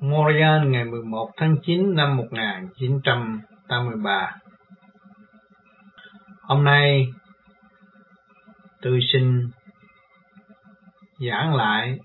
[0.00, 4.36] Montreal ngày 11 tháng 9 năm 1983.
[6.42, 7.06] Hôm nay,
[8.82, 9.50] tôi xin
[11.18, 11.98] giảng lại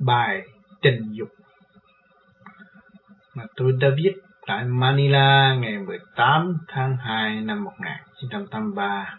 [0.00, 0.42] bài
[0.82, 1.28] tình dục
[3.34, 4.12] mà tôi đã viết
[4.46, 9.18] tại Manila ngày 18 tháng 2 năm 1983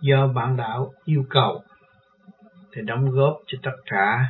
[0.00, 1.62] do bản đạo yêu cầu
[2.76, 4.26] để đóng góp cho tất cả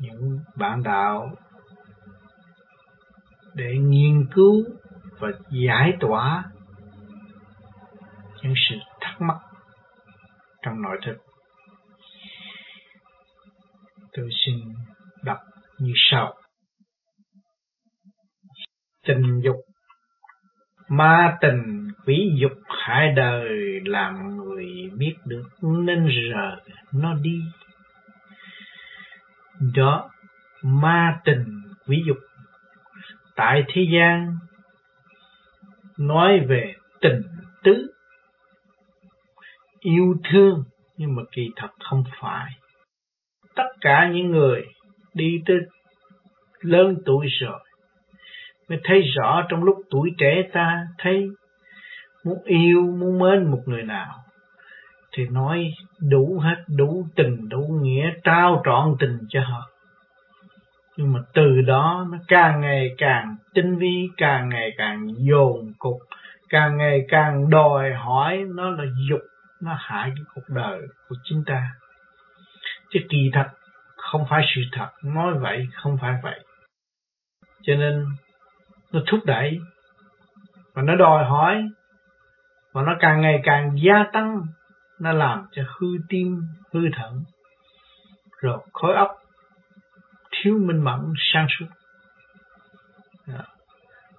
[0.00, 1.36] những bạn đạo
[3.54, 4.64] để nghiên cứu
[5.18, 6.44] và giải tỏa
[8.42, 9.36] những sự thắc mắc
[10.62, 11.16] trong nội thức.
[14.12, 14.54] Tôi xin
[15.22, 15.38] đọc
[15.78, 16.34] như sau.
[19.06, 19.56] Tình dục
[20.88, 27.40] Ma tình quý dục hại đời làm người biết được nên rờ nó đi.
[29.60, 30.10] Đó,
[30.62, 31.44] ma tình
[31.86, 32.16] quý dục.
[33.36, 34.36] Tại thế gian,
[35.98, 37.22] nói về tình
[37.62, 37.92] tứ.
[39.80, 40.64] Yêu thương,
[40.96, 42.52] nhưng mà kỳ thật không phải.
[43.54, 44.64] Tất cả những người
[45.14, 45.56] đi tới
[46.60, 47.60] lớn tuổi rồi,
[48.68, 51.28] mới thấy rõ trong lúc tuổi trẻ ta, thấy
[52.24, 54.14] muốn yêu, muốn mến một người nào
[55.12, 59.70] thì nói đủ hết, đủ tình, đủ nghĩa, trao trọn tình cho họ.
[60.96, 65.98] Nhưng mà từ đó nó càng ngày càng tinh vi, càng ngày càng dồn cục,
[66.48, 69.20] càng ngày càng đòi hỏi nó là dục,
[69.62, 71.70] nó hại cái cuộc đời của chúng ta.
[72.90, 73.46] Chứ kỳ thật,
[73.96, 76.40] không phải sự thật, nói vậy không phải vậy.
[77.62, 78.04] Cho nên,
[78.92, 79.58] nó thúc đẩy,
[80.74, 81.68] và nó đòi hỏi,
[82.72, 84.46] và nó càng ngày càng gia tăng
[85.00, 87.24] nó làm cho hư tim, hư thận,
[88.40, 89.08] rồi khối óc
[90.30, 91.00] thiếu minh mẫn
[91.32, 91.66] sang suốt.
[93.26, 93.44] Đó.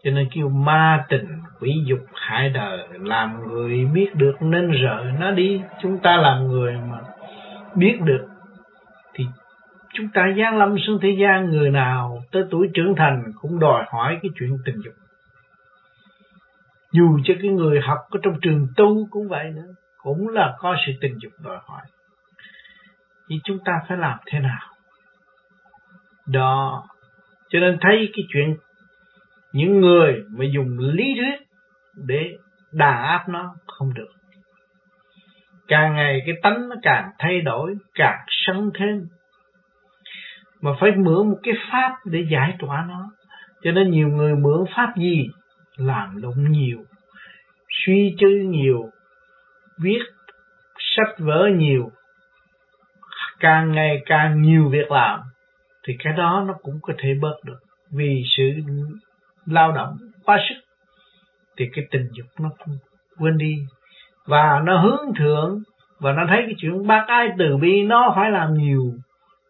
[0.04, 1.28] cho nên kêu ma tình
[1.60, 5.62] quỷ dục hại đời làm người biết được nên rợ nó đi.
[5.82, 6.98] Chúng ta làm người mà
[7.76, 8.28] biết được
[9.14, 9.26] thì
[9.94, 13.86] chúng ta gian lâm xuống thế gian, người nào tới tuổi trưởng thành cũng đòi
[13.88, 14.94] hỏi cái chuyện tình dục.
[16.92, 20.76] Dù cho cái người học ở trong trường tu cũng vậy nữa cũng là có
[20.86, 21.82] sự tình dục đòi hỏi.
[23.30, 24.62] Thì chúng ta phải làm thế nào?
[26.28, 26.88] Đó,
[27.50, 28.58] cho nên thấy cái chuyện
[29.54, 31.48] những người mà dùng lý thuyết
[31.96, 32.38] để
[32.72, 34.10] đàn áp nó không được.
[35.68, 39.08] Càng ngày cái tánh nó càng thay đổi, càng sân thêm.
[40.62, 43.12] Mà phải mượn một cái pháp để giải tỏa nó.
[43.62, 45.28] Cho nên nhiều người mượn pháp gì?
[45.78, 46.78] Làm lụng nhiều,
[47.70, 48.90] suy tư nhiều
[49.80, 50.00] viết
[50.80, 51.92] sách vở nhiều,
[53.40, 55.20] càng ngày càng nhiều việc làm,
[55.84, 57.60] thì cái đó nó cũng có thể bớt được.
[57.92, 58.44] Vì sự
[59.46, 60.56] lao động quá sức,
[61.58, 62.78] thì cái tình dục nó cũng
[63.18, 63.56] quên đi.
[64.26, 65.62] Và nó hướng thượng,
[66.00, 68.94] và nó thấy cái chuyện bác ai từ bi nó phải làm nhiều,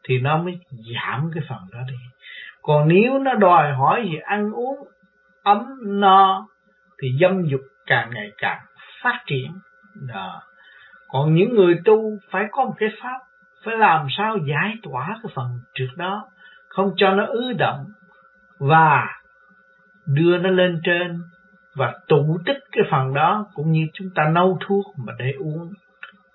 [0.04, 0.60] thì nó mới
[0.94, 1.96] giảm cái phần đó đi.
[2.62, 4.88] Còn nếu nó đòi hỏi gì ăn uống,
[5.44, 6.48] ấm no,
[7.02, 8.60] thì dâm dục càng ngày càng
[9.04, 9.52] phát triển
[10.08, 10.42] đó.
[11.08, 13.20] còn những người tu phải có một cái pháp,
[13.66, 16.28] phải làm sao giải tỏa cái phần trước đó,
[16.68, 17.86] không cho nó ứ động
[18.60, 19.08] và
[20.06, 21.22] đưa nó lên trên
[21.76, 25.70] và tụ tích cái phần đó, cũng như chúng ta nấu thuốc mà để uống,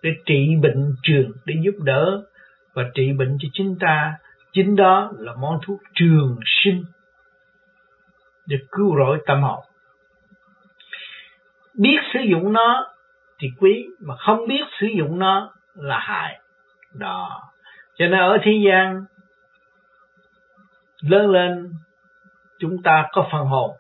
[0.03, 2.23] để trị bệnh trường, để giúp đỡ
[2.75, 4.15] và trị bệnh cho chúng ta
[4.53, 6.85] chính đó là món thuốc trường sinh
[8.47, 9.65] để cứu rỗi tâm hồn
[11.79, 12.94] biết sử dụng nó
[13.39, 16.41] thì quý mà không biết sử dụng nó là hại.
[16.95, 17.43] Đó.
[17.95, 19.05] Cho nên ở thế gian,
[21.01, 21.73] lớn lên,
[22.59, 23.71] chúng ta có phần hồn.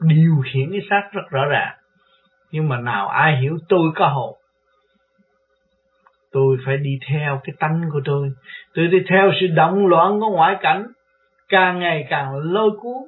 [0.00, 1.76] Điều khiển cái xác rất rõ ràng.
[2.50, 4.38] Nhưng mà nào ai hiểu tôi có hồn?
[6.32, 8.32] Tôi phải đi theo cái tánh của tôi.
[8.74, 10.86] Tôi đi theo sự động loạn của ngoại cảnh.
[11.48, 13.02] Càng ngày càng lôi cuốn.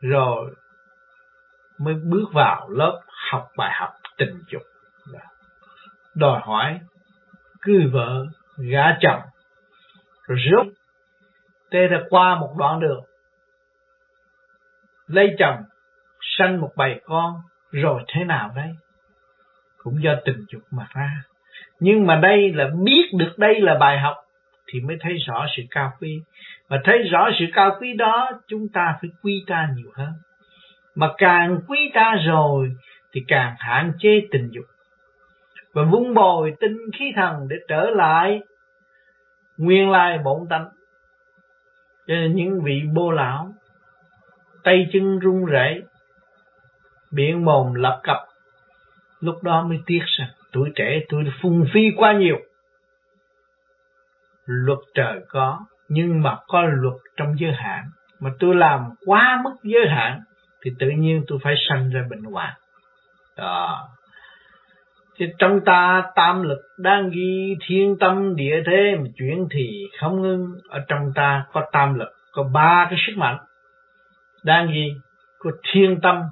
[0.00, 0.54] Rồi
[1.78, 3.00] mới bước vào lớp
[3.30, 4.62] học bài học tình dục.
[5.12, 5.20] Dạ.
[6.14, 6.80] Đòi hỏi
[7.60, 8.26] cưới vợ,
[8.56, 9.20] gả chồng,
[10.26, 10.66] rồi rút
[11.70, 13.04] tê ra qua một đoạn đường.
[15.06, 15.62] Lấy chồng,
[16.38, 17.40] sanh một bầy con,
[17.72, 18.74] rồi thế nào đây
[19.78, 21.10] cũng do tình dục mà ra.
[21.80, 24.16] Nhưng mà đây là biết được đây là bài học,
[24.66, 26.20] thì mới thấy rõ sự cao quý.
[26.68, 30.12] Và thấy rõ sự cao quý đó, chúng ta phải quy ta nhiều hơn
[30.96, 32.72] mà càng quý ta rồi,
[33.12, 34.64] thì càng hạn chế tình dục.
[35.72, 38.40] Và vun bồi tinh khí thần để trở lại
[39.56, 40.68] nguyên lai bổn tánh.
[42.06, 43.48] Cho nên những vị bô lão,
[44.64, 45.82] tay chân run rẩy
[47.12, 48.18] biển mồm lập cập,
[49.20, 52.38] lúc đó mới tiếc rằng tuổi trẻ tôi phung phi quá nhiều.
[54.44, 57.84] Luật trời có, nhưng mà có luật trong giới hạn.
[58.20, 60.20] Mà tôi làm quá mức giới hạn
[60.64, 62.54] thì tự nhiên tôi phải sanh ra bệnh hoạn.
[63.36, 63.88] Đó.
[65.18, 70.22] Thì trong ta tam lực đang ghi thiên tâm địa thế mà chuyển thì không
[70.22, 70.46] ngưng.
[70.68, 73.38] Ở trong ta có tam lực, có ba cái sức mạnh
[74.44, 74.94] đang ghi
[75.38, 76.22] có thiên tâm.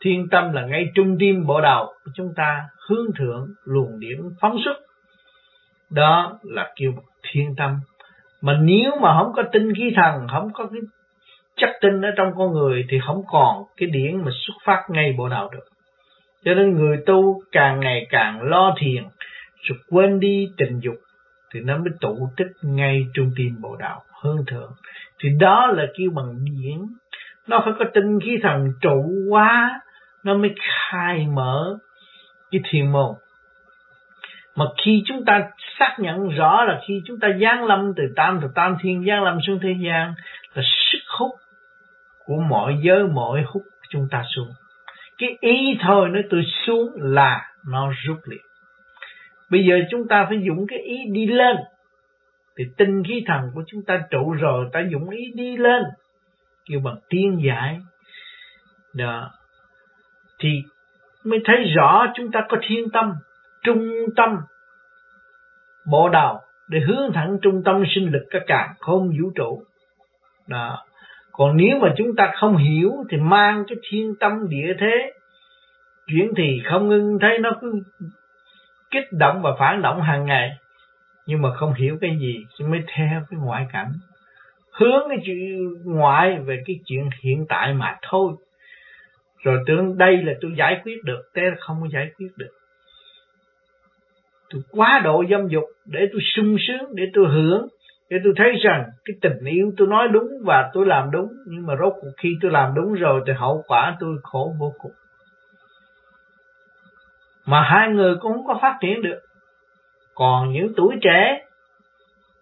[0.00, 4.18] Thiên tâm là ngay trung tim bộ đầu của chúng ta, hướng thượng, luồng điểm,
[4.40, 4.76] phóng xuất.
[5.90, 6.92] Đó là kêu
[7.22, 7.80] thiên tâm.
[8.40, 10.80] Mà nếu mà không có tinh khí thần, không có cái
[11.56, 15.14] chất tinh ở trong con người thì không còn cái điển mà xuất phát ngay
[15.18, 15.64] bộ đầu được.
[16.44, 19.02] Cho nên người tu càng ngày càng lo thiền,
[19.62, 20.94] rồi quên đi tình dục,
[21.54, 24.72] thì nó mới tụ tích ngay trung tim bộ đạo hơn thượng
[25.22, 26.78] thì đó là kêu bằng điển.
[27.46, 29.80] Nó phải có tinh khí thần trụ quá,
[30.24, 31.78] nó mới khai mở
[32.50, 33.14] cái thiền môn.
[34.56, 38.38] Mà khi chúng ta xác nhận rõ là khi chúng ta giáng lâm từ tam
[38.42, 40.14] từ tam thiên, giáng lâm xuống thế gian,
[40.54, 40.62] là
[40.92, 41.30] sức hút
[42.24, 44.48] của mọi giới, mọi hút chúng ta xuống.
[45.18, 48.40] Cái ý thôi nó tôi xuống là nó rút liền.
[49.50, 51.56] Bây giờ chúng ta phải dùng cái ý đi lên.
[52.56, 55.82] Thì tinh khí thần của chúng ta trụ rồi, ta dùng ý đi lên.
[56.64, 57.80] Kêu bằng tiên giải.
[58.94, 59.30] Đó.
[60.38, 60.62] Thì
[61.24, 63.14] mới thấy rõ chúng ta có thiên tâm,
[63.62, 64.38] trung tâm,
[65.86, 69.62] bộ đầu để hướng thẳng trung tâm sinh lực các càng không vũ trụ.
[70.48, 70.84] Đó
[71.32, 75.12] còn nếu mà chúng ta không hiểu thì mang cái thiên tâm địa thế
[76.06, 77.82] chuyển thì không ngưng, thấy nó cứ
[78.90, 80.50] kích động và phản động hàng ngày,
[81.26, 83.92] nhưng mà không hiểu cái gì thì mới theo cái ngoại cảnh.
[84.72, 88.32] Hướng cái chuyện ngoại về cái chuyện hiện tại mà thôi.
[89.42, 92.52] Rồi tưởng đây là tôi giải quyết được thế là không có giải quyết được.
[94.50, 97.68] Tôi quá độ dâm dục để tôi sung sướng, để tôi hưởng
[98.12, 101.66] thế tôi thấy rằng cái tình yêu tôi nói đúng và tôi làm đúng, nhưng
[101.66, 104.92] mà rốt cuộc khi tôi làm đúng rồi thì hậu quả tôi khổ vô cùng.
[107.46, 109.20] Mà hai người cũng không có phát triển được.
[110.14, 111.46] Còn những tuổi trẻ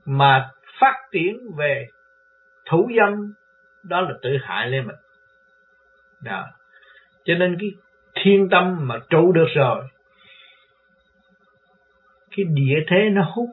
[0.05, 0.50] mà
[0.81, 1.87] phát triển về
[2.66, 3.32] thủ dâm,
[3.82, 4.96] đó là tự hại lên mình.
[6.23, 6.46] Đó.
[7.25, 7.70] Cho nên cái
[8.14, 9.84] thiên tâm mà trụ được rồi,
[12.37, 13.49] cái địa thế nó hút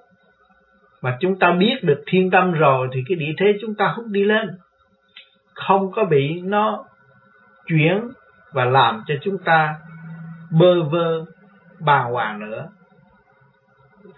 [1.01, 4.05] mà chúng ta biết được thiên tâm rồi thì cái địa thế chúng ta hút
[4.09, 4.49] đi lên.
[5.53, 6.85] Không có bị nó
[7.65, 8.07] chuyển
[8.53, 9.75] và làm cho chúng ta
[10.51, 11.25] bơ vơ
[11.79, 12.67] bà hoàng nữa.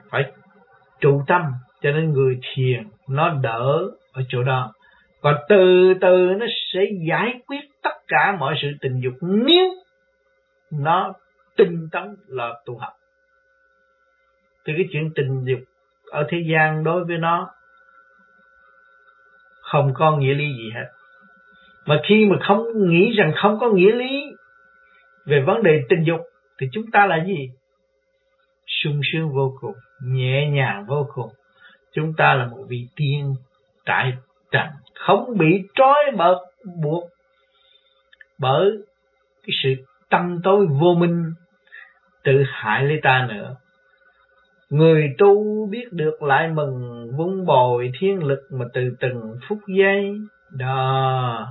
[0.10, 0.32] Phải
[1.00, 1.42] trụ tâm
[1.82, 3.82] cho nên người thiền nó đỡ
[4.14, 4.74] ở chỗ đó.
[5.22, 9.66] Và từ từ nó sẽ giải quyết tất cả mọi sự tình dục nếu
[10.72, 11.14] nó
[11.58, 12.94] tinh tấn là tu học.
[14.66, 15.60] Thì cái chuyện tình dục
[16.12, 17.50] ở thế gian đối với nó,
[19.62, 20.86] không có nghĩa lý gì hết.
[21.86, 24.26] Mà khi mà không nghĩ rằng không có nghĩa lý
[25.26, 26.22] về vấn đề tình dục,
[26.60, 27.50] thì chúng ta là gì?
[28.68, 31.30] Sung sướng vô cùng, nhẹ nhàng vô cùng.
[31.94, 33.36] Chúng ta là một vị tiên
[33.86, 34.14] tại
[34.52, 36.40] trần, không bị trói bật
[36.84, 37.04] buộc
[38.40, 38.72] bởi
[39.44, 41.34] cái sự tâm tối vô minh
[42.24, 43.56] tự hại lấy ta nữa.
[44.70, 50.22] Người tu biết được lại mừng vun bồi thiên lực mà từ từng phút giây.
[50.52, 51.48] Đó.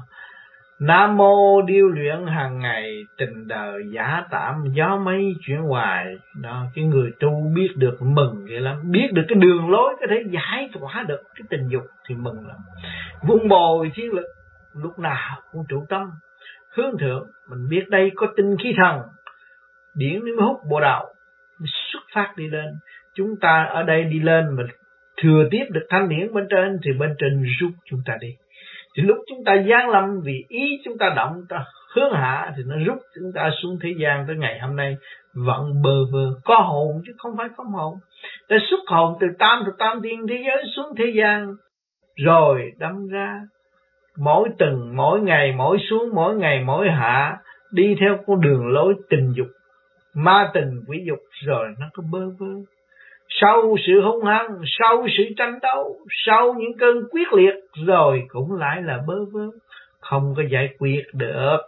[0.81, 6.07] Nam mô điêu luyện hàng ngày tình đời giả tạm gió mây chuyển hoài.
[6.43, 10.07] Đó, cái người tu biết được mừng vậy lắm, biết được cái đường lối có
[10.11, 12.57] thể giải tỏa được cái tình dục thì mừng lắm.
[13.23, 14.27] Vun bồi thiên lực
[14.75, 16.11] lúc nào cũng trụ tâm
[16.77, 19.03] hướng thượng, mình biết đây có tinh khí thần,
[19.95, 21.07] điển mới hút bộ đạo,
[21.93, 22.67] xuất phát đi lên
[23.19, 24.63] chúng ta ở đây đi lên mà
[25.23, 28.29] thừa tiếp được thanh điển bên trên thì bên trên giúp chúng ta đi.
[28.97, 31.65] Thì lúc chúng ta gian lâm vì ý chúng ta động, ta
[31.97, 34.97] hướng hạ thì nó rút chúng ta xuống thế gian tới ngày hôm nay
[35.35, 36.41] vẫn bơ vơ.
[36.45, 37.95] Có hồn chứ không phải không hồn.
[38.49, 41.55] Để xuất hồn từ tam từ tam thiên thế giới xuống thế gian,
[42.17, 43.41] rồi đâm ra
[44.19, 47.37] mỗi từng mỗi ngày, mỗi xuống, mỗi ngày, mỗi hạ,
[47.73, 49.47] đi theo con đường lối tình dục,
[50.15, 52.47] ma tình quỷ dục, rồi nó có bơ vơ
[53.29, 57.55] sau sự hung hăng, sau sự tranh đấu, sau những cơn quyết liệt,
[57.87, 59.47] rồi cũng lại là bơ vơ
[60.01, 61.59] không có giải quyết được.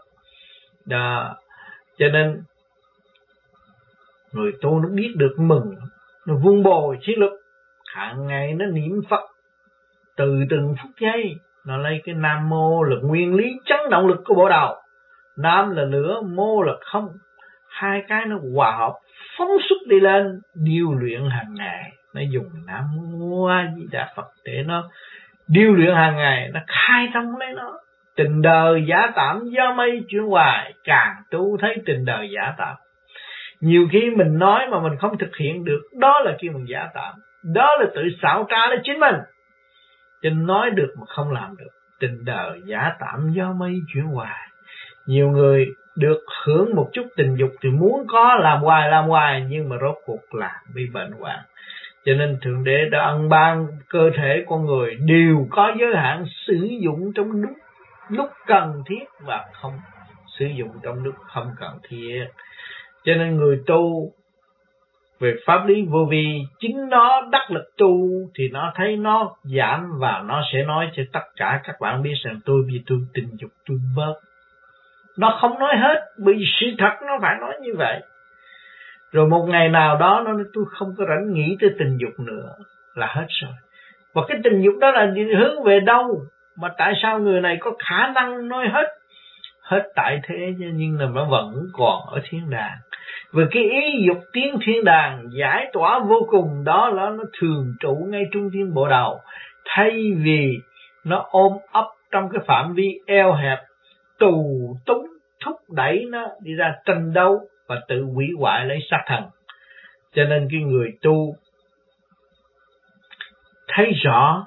[0.87, 1.37] Đó.
[1.99, 2.43] Cho nên,
[4.33, 5.75] người tu nó biết được mừng,
[6.27, 7.33] nó vun bồi chiến lực.
[7.87, 9.25] Hàng ngày nó niệm Phật,
[10.17, 11.35] từ từng phút giây,
[11.67, 14.77] nó lấy cái nam mô là nguyên lý chấn động lực của bộ đầu
[15.39, 17.09] nam là lửa, mô là không
[17.81, 18.93] hai cái nó hòa hợp,
[19.39, 21.93] phóng xuất đi lên điều luyện hàng ngày.
[22.15, 24.89] Nó dùng nam mô a di đà phật để nó
[25.49, 27.73] điều luyện hàng ngày, nó khai thông lấy nó.
[28.17, 32.77] Tình đời giả tạm do mây chuyển hoài, càng tu thấy tình đời giả tạm.
[33.61, 36.89] Nhiều khi mình nói mà mình không thực hiện được, đó là kêu mình giả
[36.95, 37.15] tạm.
[37.55, 39.17] Đó là tự xạo trá lấy chính mình.
[40.23, 41.71] Tình nói được mà không làm được,
[42.01, 44.49] tình đời giả tạm do mây chuyển hoài.
[45.07, 45.67] Nhiều người
[45.97, 49.77] được hưởng một chút tình dục thì muốn có làm hoài làm hoài, nhưng mà
[49.81, 51.39] rốt cuộc là bị bệnh hoạn.
[52.05, 56.25] Cho nên thượng đế đã ân ban cơ thể con người đều có giới hạn
[56.47, 57.51] sử dụng trong lúc
[58.09, 59.73] lúc cần thiết và không
[60.39, 62.25] sử dụng trong lúc không cần thiết.
[63.05, 64.13] Cho nên người tu
[65.21, 67.99] về pháp lý vô vi, chính nó đắc lực tu
[68.35, 72.15] thì nó thấy nó giảm và nó sẽ nói cho tất cả các bạn biết
[72.25, 74.15] rằng tôi vì tôi tình dục, tôi bớt
[75.21, 78.01] nó không nói hết, bởi sự thật nó phải nói như vậy.
[79.13, 82.21] Rồi một ngày nào đó nó nói, tôi không có rảnh nghĩ tới tình dục
[82.21, 82.49] nữa.
[82.95, 83.53] Là hết rồi.
[84.15, 86.23] Và cái tình dục đó là hướng về đâu?
[86.57, 88.87] Mà tại sao người này có khả năng nói hết?
[89.63, 92.77] Hết tại thế nhưng là nó vẫn còn ở thiên đàng.
[93.33, 97.75] Vì cái ý dục tiến thiên đàng giải tỏa vô cùng, đó là nó thường
[97.81, 99.21] trụ ngay trung thiên bộ đầu.
[99.65, 100.59] Thay vì
[101.05, 103.59] nó ôm ấp trong cái phạm vi eo hẹp,
[104.19, 105.07] tù túng
[105.45, 109.25] thúc đẩy nó đi ra tranh đấu và tự hủy hoại lấy sát thần.
[110.15, 111.35] Cho nên cái người tu
[113.69, 114.47] thấy rõ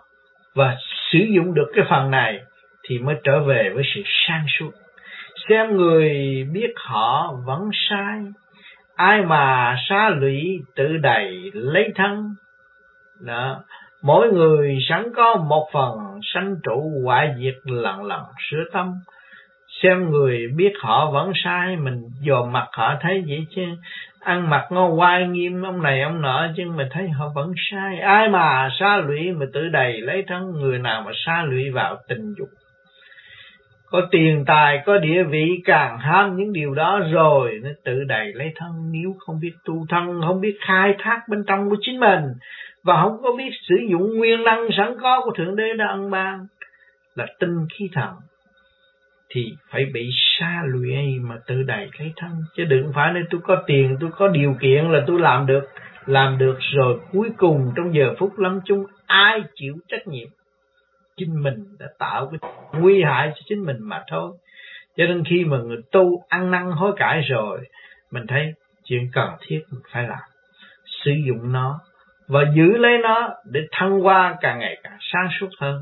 [0.56, 0.78] và
[1.12, 2.40] sử dụng được cái phần này
[2.84, 4.72] thì mới trở về với sự sang suốt.
[5.50, 6.10] Xem người
[6.54, 8.20] biết họ vẫn sai,
[8.96, 12.36] ai mà xa lụy tự đầy lấy thân.
[13.20, 13.64] Đó.
[14.02, 18.94] Mỗi người sẵn có một phần sanh trụ hoại diệt lần lần sửa tâm
[19.84, 23.62] xem người biết họ vẫn sai, mình dòm mặt họ thấy vậy chứ.
[24.20, 28.00] Ăn mặc ngon quay nghiêm, ông này ông nọ, chứ mình thấy họ vẫn sai.
[28.00, 31.98] Ai mà xa lụy mà tự đầy lấy thân, người nào mà xa lụy vào
[32.08, 32.48] tình dục.
[33.86, 38.34] Có tiền tài, có địa vị, càng ham những điều đó rồi nó tự đầy
[38.34, 38.72] lấy thân.
[38.92, 42.24] Nếu không biết tu thân, không biết khai thác bên trong của chính mình,
[42.84, 46.12] và không có biết sử dụng nguyên năng sẵn có của thượng đế đã ân
[46.12, 46.40] ban,
[47.16, 48.10] là tinh khí thần
[49.34, 50.10] thì phải bị
[50.40, 52.32] xa lụy mà tự đầy cái thân.
[52.56, 55.64] Chứ đừng phải nên tôi có tiền, tôi có điều kiện là tôi làm được
[56.06, 60.28] làm được rồi cuối cùng trong giờ phút lâm chung ai chịu trách nhiệm?
[61.18, 64.32] Chính mình đã tạo cái nguy hại cho chính mình mà thôi.
[64.98, 67.60] Cho nên khi mà người tu ăn năn hối cải rồi,
[68.12, 70.24] mình thấy chuyện cần thiết mình phải làm.
[70.86, 71.80] Sử dụng nó
[72.28, 75.82] và giữ lấy nó để thăng hoa càng ngày càng sáng suốt hơn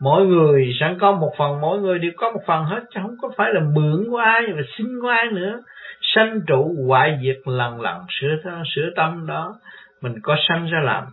[0.00, 3.16] mỗi người sẵn có một phần, mỗi người đều có một phần hết, chứ không
[3.22, 5.62] có phải là mượn của ai và xin của ai nữa.
[6.00, 9.54] Sanh trụ hoại diệt lần lần, sửa sửa tâm đó,
[10.00, 11.04] mình có sanh ra làm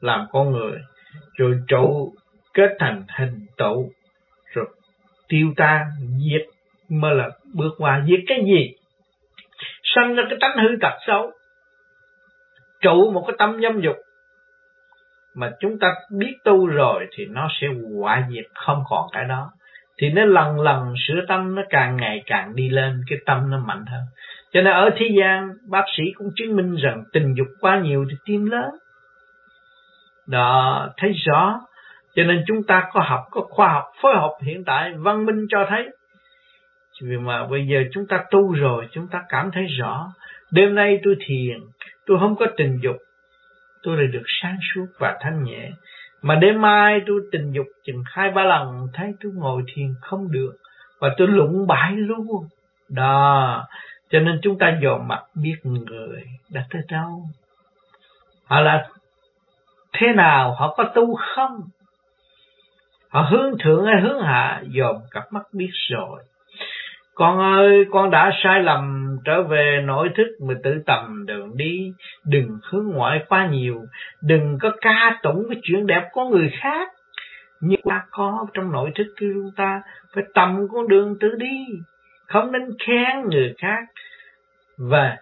[0.00, 0.78] làm con người.
[1.38, 2.12] Rồi trụ
[2.54, 3.90] kết thành hình tụ
[4.54, 4.66] rồi
[5.28, 6.46] tiêu tan, diệt,
[6.88, 8.04] mới là bước qua.
[8.08, 8.74] Diệt cái gì?
[9.82, 11.30] Sanh ra cái tánh hư tật xấu.
[12.80, 13.96] Trụ một cái tâm dâm dục
[15.36, 17.66] mà chúng ta biết tu rồi thì nó sẽ
[18.00, 19.50] hoại diệt không còn cái đó.
[19.98, 23.58] Thì nó lần lần sửa tâm nó càng ngày càng đi lên, cái tâm nó
[23.58, 24.02] mạnh hơn.
[24.52, 28.04] Cho nên ở thế gian, bác sĩ cũng chứng minh rằng tình dục quá nhiều
[28.10, 28.70] thì tim lớn.
[30.26, 31.60] Đó, thấy rõ.
[32.14, 35.46] Cho nên chúng ta có học, có khoa học, phối hợp hiện tại, văn minh
[35.48, 35.88] cho thấy.
[37.02, 40.06] Vì mà bây giờ chúng ta tu rồi, chúng ta cảm thấy rõ.
[40.50, 41.56] Đêm nay tôi thiền,
[42.06, 42.96] tôi không có tình dục
[43.86, 45.70] tôi lại được sáng suốt và thanh nhẹ.
[46.22, 50.30] Mà đêm mai tôi tình dục chừng hai ba lần, thấy tôi ngồi thiền không
[50.30, 50.52] được
[50.98, 52.48] và tôi lụng bãi luôn.
[52.88, 53.66] Đó,
[54.10, 57.22] cho nên chúng ta dò mặt biết người đã tới đâu.
[58.44, 58.88] Họ là
[59.92, 61.60] thế nào, họ có tu không?
[63.08, 66.24] Họ hướng thượng hay hướng hạ dòm cặp mắt biết rồi
[67.16, 71.92] con ơi, con đã sai lầm, trở về nội thức mà tự tầm đường đi.
[72.24, 73.84] Đừng hướng ngoại quá nhiều,
[74.22, 76.88] đừng có ca tụng cái chuyện đẹp của người khác.
[77.60, 79.82] Như ta có trong nội thức của chúng ta,
[80.14, 81.66] phải tầm con đường tự đi,
[82.26, 83.84] không nên khen người khác
[84.78, 85.16] và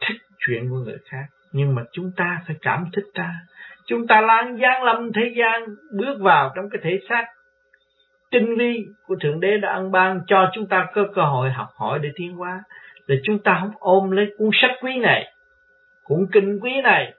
[0.00, 1.26] thích chuyện của người khác.
[1.52, 3.34] Nhưng mà chúng ta phải cảm thích ta.
[3.86, 5.62] Chúng ta lang gian lâm thế gian,
[5.98, 7.24] bước vào trong cái thể xác
[8.30, 11.68] tinh vi của thượng đế đã ăn ban cho chúng ta có cơ hội học
[11.76, 12.62] hỏi để tiến hóa.
[13.08, 15.32] Để chúng ta không ôm lấy cuốn sách quý này,
[16.02, 17.14] cuốn kinh quý này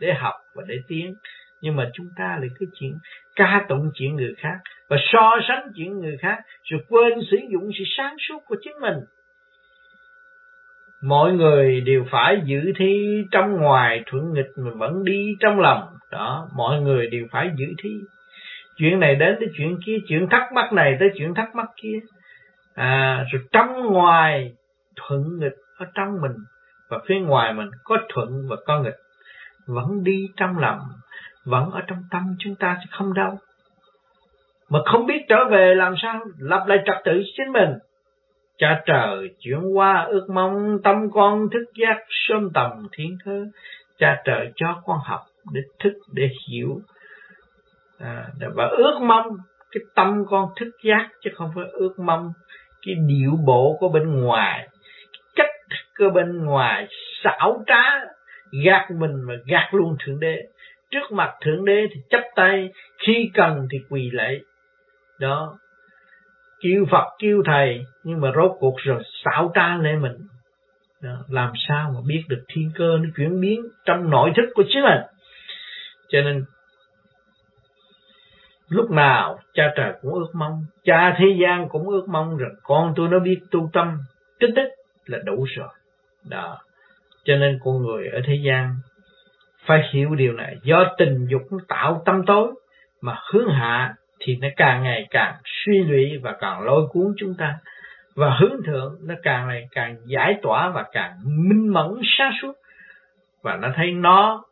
[0.00, 1.14] để học và để tiến.
[1.60, 2.98] Nhưng mà chúng ta lại cứ chuyện
[3.36, 7.70] ca tụng chuyện người khác và so sánh chuyện người khác rồi quên sử dụng
[7.78, 8.96] sự sáng suốt của chính mình.
[11.02, 15.82] Mọi người đều phải giữ thi trong ngoài thuận nghịch mà vẫn đi trong lòng.
[16.10, 17.90] Đó, mọi người đều phải giữ thi
[18.80, 21.98] chuyện này đến tới chuyện kia, chuyện thắc mắc này tới chuyện thắc mắc kia.
[22.74, 24.52] À rồi trong ngoài
[24.96, 26.36] thuận nghịch ở trong mình
[26.88, 28.98] và phía ngoài mình có thuận và có nghịch.
[29.66, 30.78] Vẫn đi trong lòng,
[31.44, 33.38] vẫn ở trong tâm chúng ta sẽ không đâu
[34.70, 37.70] mà không biết trở về làm sao, lập lại trật tự chính mình.
[38.58, 43.46] Cha trời, chuyển qua ước mong tâm con thức giác sớm tầm thiên thơ.
[43.98, 45.20] Cha trời cho con học
[45.52, 46.80] để thức, để hiểu
[48.00, 49.26] à, dạ, và ước mong
[49.70, 52.32] cái tâm con thức giác chứ không phải ước mong
[52.86, 54.68] cái điệu bộ của bên ngoài
[55.12, 56.88] cái cách của bên ngoài
[57.22, 57.82] xảo trá
[58.64, 60.42] gạt mình và gạt luôn thượng đế.
[60.90, 64.40] Trước mặt thượng đế thì chấp tay khi cần thì quỳ lạy.
[65.20, 65.58] Đó.
[66.60, 70.12] Kêu Phật kêu thầy nhưng mà rốt cuộc rồi xảo trá lên mình.
[71.02, 71.24] Đó.
[71.28, 74.82] làm sao mà biết được thiên cơ nó chuyển biến trong nội thức của chính
[74.82, 75.00] mình.
[76.08, 76.44] Cho nên
[78.70, 82.92] lúc nào, cha trời cũng ước mong, cha thế gian cũng ước mong rằng con
[82.96, 83.98] tôi nó biết tu tâm.
[84.40, 84.68] Tích tích
[85.06, 85.68] là đủ rồi.
[86.28, 86.58] Đó.
[87.24, 88.74] Cho nên con người ở thế gian
[89.66, 90.56] phải hiểu điều này.
[90.62, 92.52] Do tình dục nó tạo tâm tối
[93.00, 97.34] mà hướng hạ thì nó càng ngày càng suy lụy và càng lôi cuốn chúng
[97.38, 97.58] ta.
[98.16, 102.52] Và hướng thượng nó càng ngày càng giải tỏa và càng minh mẫn sáng suốt.
[103.42, 104.44] Và nó thấy nó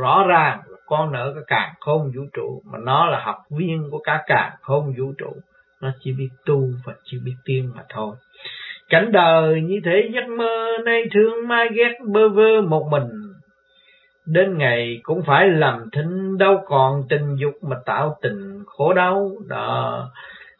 [0.00, 3.98] rõ ràng con nợ cả càng không vũ trụ, mà nó là học viên của
[3.98, 5.32] cả càng không vũ trụ.
[5.80, 8.16] Nó chỉ biết tu và chỉ biết tiên mà thôi.
[8.88, 13.08] Cảnh đời như thế giấc mơ nay thương mai ghét bơ vơ một mình.
[14.26, 19.30] Đến ngày cũng phải làm thinh, đâu còn tình dục mà tạo tình khổ đau.
[19.48, 20.10] Đó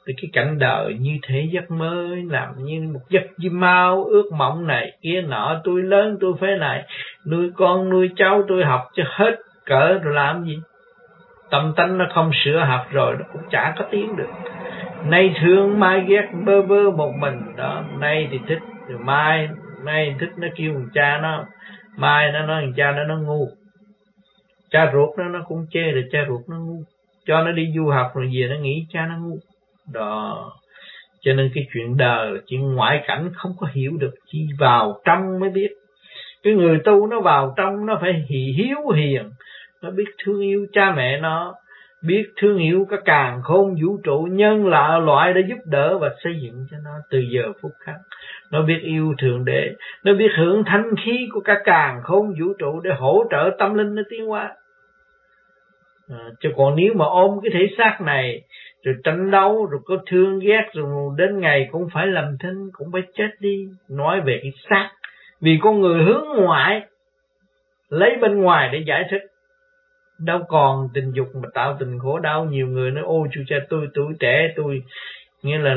[0.06, 4.30] thì cái cảnh đời như thế giấc mơ làm như một giấc di mau ước
[4.32, 4.92] mộng này.
[5.02, 6.84] Kia nọ, tôi lớn, tôi phải này
[7.26, 10.58] nuôi con, nuôi cháu, tôi học cho hết cỡ rồi làm gì?
[11.50, 14.28] Tâm tánh nó không sửa học rồi, nó cũng chả có tiếng được.
[15.04, 17.40] Nay thương, mai ghét, bơ vơ một mình.
[17.56, 19.48] Đó, nay thì thích, rồi mai,
[19.84, 21.44] nay thích, nó kêu thằng cha nó.
[21.96, 23.48] Mai nó nói thằng cha nó nó ngu.
[24.70, 26.82] Cha ruột nó nó cũng chê là cha ruột nó ngu.
[27.26, 29.38] Cho nó đi du học rồi về nó nghĩ cha nó ngu
[29.92, 30.52] đó.
[31.20, 35.00] Cho nên cái chuyện đời là chuyện ngoại cảnh không có hiểu được chỉ vào
[35.04, 35.68] trong mới biết.
[36.42, 39.30] Cái người tu nó vào trong nó phải hiếu hiền
[39.82, 41.54] nó biết thương yêu cha mẹ nó
[42.06, 46.10] biết thương yêu các càng khôn vũ trụ nhân lạ loại để giúp đỡ và
[46.24, 47.96] xây dựng cho nó từ giờ phút khắc.
[48.52, 49.72] Nó biết yêu thượng đế
[50.04, 53.74] nó biết hưởng thanh khí của các càng khôn vũ trụ để hỗ trợ tâm
[53.74, 54.54] linh nó tiến hóa.
[56.10, 58.42] À, chứ còn nếu mà ôm cái thể xác này
[58.86, 62.88] rồi tranh đấu, rồi có thương ghét, rồi đến ngày cũng phải làm thinh, cũng
[62.92, 63.66] phải chết đi.
[63.88, 64.90] Nói về cái xác.
[65.40, 66.80] Vì con người hướng ngoại,
[67.88, 69.22] lấy bên ngoài để giải thích.
[70.20, 73.56] Đâu còn tình dục mà tạo tình khổ đau nhiều người nói, ôi, chú cha,
[73.68, 74.82] tôi tuổi trẻ, tôi
[75.42, 75.76] nghĩa là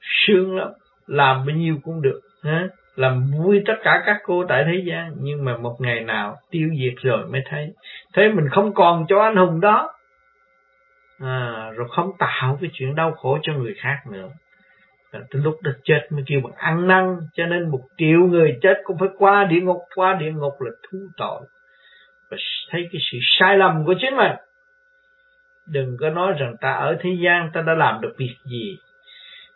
[0.00, 0.68] sương lắm.
[1.06, 5.12] Làm bao nhiêu cũng được ha làm vui tất cả các cô tại thế gian.
[5.20, 7.72] Nhưng mà một ngày nào tiêu diệt rồi mới thấy.
[8.14, 9.95] Thấy mình không còn cho anh hùng đó
[11.20, 14.28] à, rồi không tạo cái chuyện đau khổ cho người khác nữa.
[15.12, 18.58] À, tới lúc được chết mới kêu bằng ăn năn cho nên một triệu người
[18.62, 21.40] chết cũng phải qua địa ngục qua địa ngục là thú tội.
[22.30, 22.36] Và
[22.70, 24.32] thấy cái sự sai lầm của chính mình.
[25.66, 28.78] Đừng có nói rằng ta ở thế gian ta đã làm được việc gì.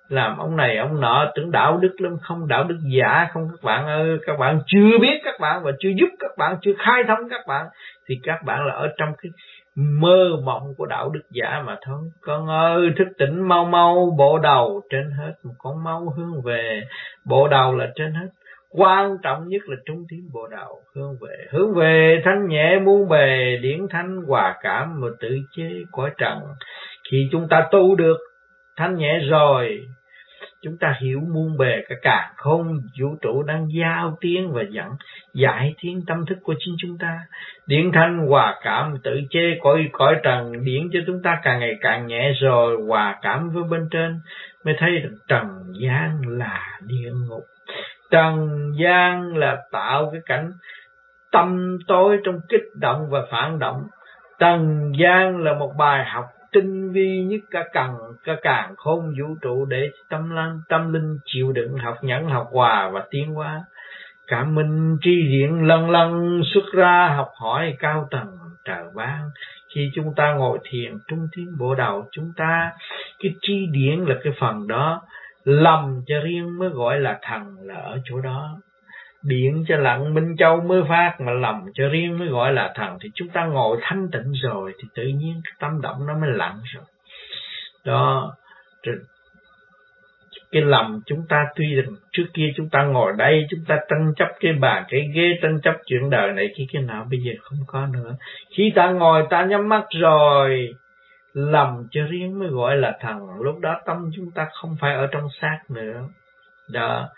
[0.09, 3.63] Làm ông này ông nọ tưởng đạo đức lắm không đạo đức giả không các
[3.63, 7.05] bạn ơi các bạn chưa biết các bạn và chưa giúp các bạn chưa khai
[7.09, 7.67] thông các bạn
[8.07, 9.31] thì các bạn là ở trong cái
[9.77, 12.11] mơ mộng của đạo đức giả mà thôi.
[12.21, 16.83] Con ơi, thức tỉnh mau mau, bộ đầu trên hết, một con mau hướng về.
[17.25, 18.29] Bộ đầu là trên hết.
[18.73, 21.47] Quan trọng nhất là trung tiến bộ đầu hướng về.
[21.51, 26.39] Hướng về, thanh nhẹ muôn bề, điển thanh hòa cảm và tự chế cõi trần.
[27.11, 28.17] Khi chúng ta tu được
[28.77, 29.81] thanh nhẹ rồi,
[30.63, 32.79] chúng ta hiểu muôn bề cả càng không.
[33.01, 34.89] Vũ trụ đang giao tiếng và dẫn
[35.35, 37.19] giải thiên tâm thức của chính chúng ta
[37.71, 41.75] điển thanh hòa cảm tự chế cõi cõi trần, điển cho chúng ta càng ngày
[41.81, 44.21] càng nhẹ rồi, hòa cảm với bên trên.
[44.65, 47.45] Mới thấy được trần gian là địa ngục.
[48.11, 48.49] Trần
[48.81, 50.53] gian là tạo cái cảnh
[51.33, 53.83] tâm tối trong kích động và phản động.
[54.39, 57.91] Trần gian là một bài học tinh vi nhất cả cần
[58.25, 62.49] cả càng khôn vũ trụ để tâm linh tâm linh chịu đựng học nhẫn, học
[62.53, 63.65] hòa và tiến hóa.
[64.31, 68.29] Cảm minh tri diện lần lần xuất ra học hỏi cao tầng
[68.65, 69.31] trời ban.
[69.75, 72.73] Khi chúng ta ngồi thiền trung thiên bộ đầu chúng ta,
[73.19, 75.03] cái tri điển là cái phần đó,
[75.45, 78.59] lầm cho riêng mới gọi là thần là ở chỗ đó.
[79.23, 82.99] Điện cho lặng Minh Châu mới phát mà lầm cho riêng mới gọi là thần
[83.01, 86.31] thì chúng ta ngồi thanh tịnh rồi thì tự nhiên cái tâm động nó mới
[86.31, 86.85] lặng rồi.
[87.85, 88.35] Đó,
[90.53, 94.13] cái lầm chúng ta tuy rằng trước kia chúng ta ngồi đây, chúng ta tranh
[94.17, 97.33] chấp cái bàn cái ghế, tranh chấp chuyện đời này khi cái nào bây giờ
[97.41, 98.15] không có nữa.
[98.57, 100.75] Khi ta ngồi, ta nhắm mắt rồi
[101.35, 103.19] lầm cho riêng mới gọi là thần.
[103.41, 106.05] Lúc đó tâm chúng ta không phải ở trong xác nữa.
[106.73, 107.09] Đó.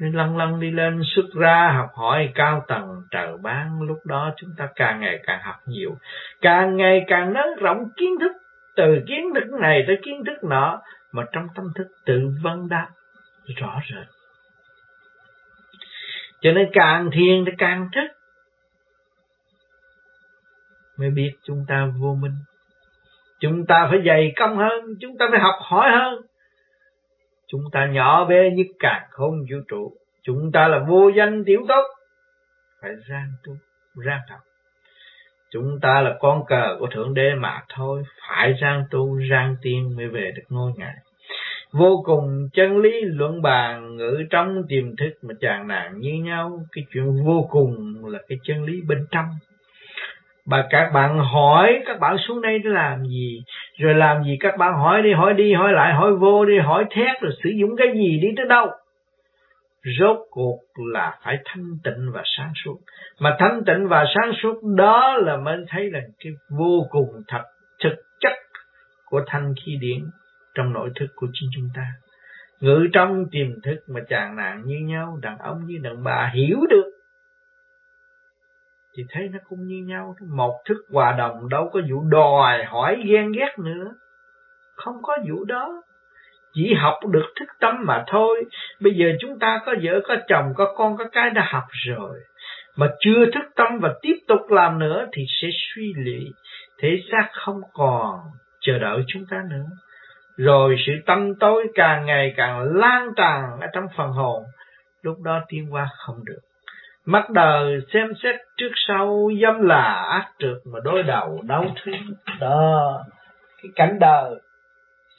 [0.00, 3.82] Nên lăn lăn đi lên, xuất ra, học hỏi cao tầng, trời bán.
[3.82, 5.94] Lúc đó chúng ta càng ngày càng học nhiều.
[6.40, 8.32] Càng ngày càng nới rộng kiến thức,
[8.76, 10.80] từ kiến thức này tới kiến thức nọ
[11.12, 12.88] mà trong tâm thức tự vấn đáp,
[13.56, 14.08] rõ rệt.
[16.40, 18.08] Cho nên càng thiền thì càng thức.
[20.96, 22.36] Mới biết chúng ta vô minh.
[23.40, 26.26] Chúng ta phải dày công hơn, chúng ta phải học hỏi hơn.
[27.46, 29.92] Chúng ta nhỏ bé như càng không vũ trụ.
[30.22, 31.84] Chúng ta là vô danh tiểu tốt.
[32.80, 33.52] Phải rang tu,
[33.94, 34.40] rang học
[35.52, 38.02] chúng ta là con cờ của thượng đế mà thôi.
[38.28, 40.94] Phải rang tu rang tiên mới về được ngôi ngài.
[41.72, 46.60] Vô cùng chân lý luận bàn, ngữ trong tiềm thức mà chàng nàng như nhau.
[46.72, 49.26] Cái chuyện vô cùng là cái chân lý bên trong.
[50.46, 53.42] Và các bạn hỏi, các bạn xuống đây để làm gì?
[53.78, 56.84] Rồi làm gì các bạn hỏi đi hỏi đi, hỏi lại, hỏi vô đi, hỏi
[56.90, 58.66] thét rồi sử dụng cái gì đi tới đâu?
[60.00, 60.58] Rốt cuộc
[60.92, 62.78] là phải thanh tịnh và sáng suốt.
[63.20, 67.42] Mà thanh tịnh và sáng suốt đó là mới thấy là cái vô cùng thật,
[67.84, 68.32] thực chất
[69.04, 70.10] của thanh khí điển
[70.54, 71.86] trong nội thức của chính chúng ta.
[72.60, 76.58] Ngự trong tiềm thức mà chàng nàng như nhau, đàn ông như đàn bà hiểu
[76.70, 76.98] được,
[78.98, 80.14] thì thấy nó cũng như nhau.
[80.20, 83.94] Một thức hòa đồng, đâu có vụ đòi hỏi ghen ghét nữa.
[84.74, 85.82] Không có vụ đó
[86.52, 88.44] chỉ học được thức tâm mà thôi.
[88.80, 92.18] Bây giờ chúng ta có vợ, có chồng, có con, có cái đã học rồi.
[92.76, 96.32] Mà chưa thức tâm và tiếp tục làm nữa thì sẽ suy lụy
[96.78, 98.14] thể xác không còn
[98.60, 99.66] chờ đợi chúng ta nữa.
[100.36, 104.42] Rồi sự tâm tối càng ngày càng lan tràn ở trong phần hồn.
[105.02, 106.40] Lúc đó tiến qua không được.
[107.06, 112.14] Mắt đời xem xét trước sau dâm là ác trượt mà đối đầu đau thương.
[112.40, 113.04] Đó,
[113.62, 114.34] cái cảnh đời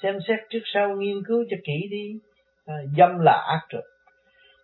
[0.03, 2.19] xem xét trước sau nghiên cứu cho kỹ đi.
[2.65, 3.83] À, dâm là ác rồi.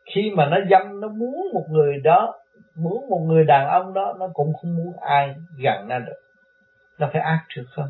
[0.05, 2.33] Khi mà nó dâm nó muốn một người đó
[2.75, 6.19] muốn một người đàn ông đó nó cũng không muốn ai gần nó được.
[6.99, 7.89] Nó phải ác trượt không?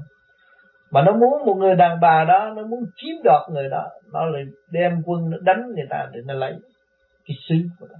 [0.91, 4.25] Mà nó muốn một người đàn bà đó nó muốn chiếm đoạt người đó nó
[4.25, 6.53] lại đem quân nó đánh người ta để nó lấy
[7.27, 7.99] cái xứ của nó.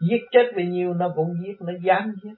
[0.00, 2.34] Giết chết bao nhiêu nó cũng giết nó dám giết.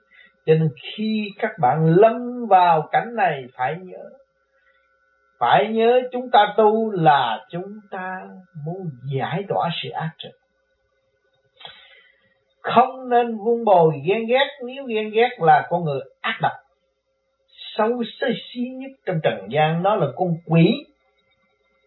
[0.46, 4.10] Cho nên khi các bạn lâm vào cảnh này phải nhớ
[5.38, 8.16] phải nhớ chúng ta tu là chúng ta
[8.66, 10.32] muốn giải tỏa sự ác trực
[12.68, 16.52] không nên vun bồi ghen ghét, nếu ghen ghét là con người ác độc.
[17.76, 20.86] Xấu xí nhất trong trần gian đó là con quỷ,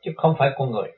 [0.02, 0.92] chứ không phải con người.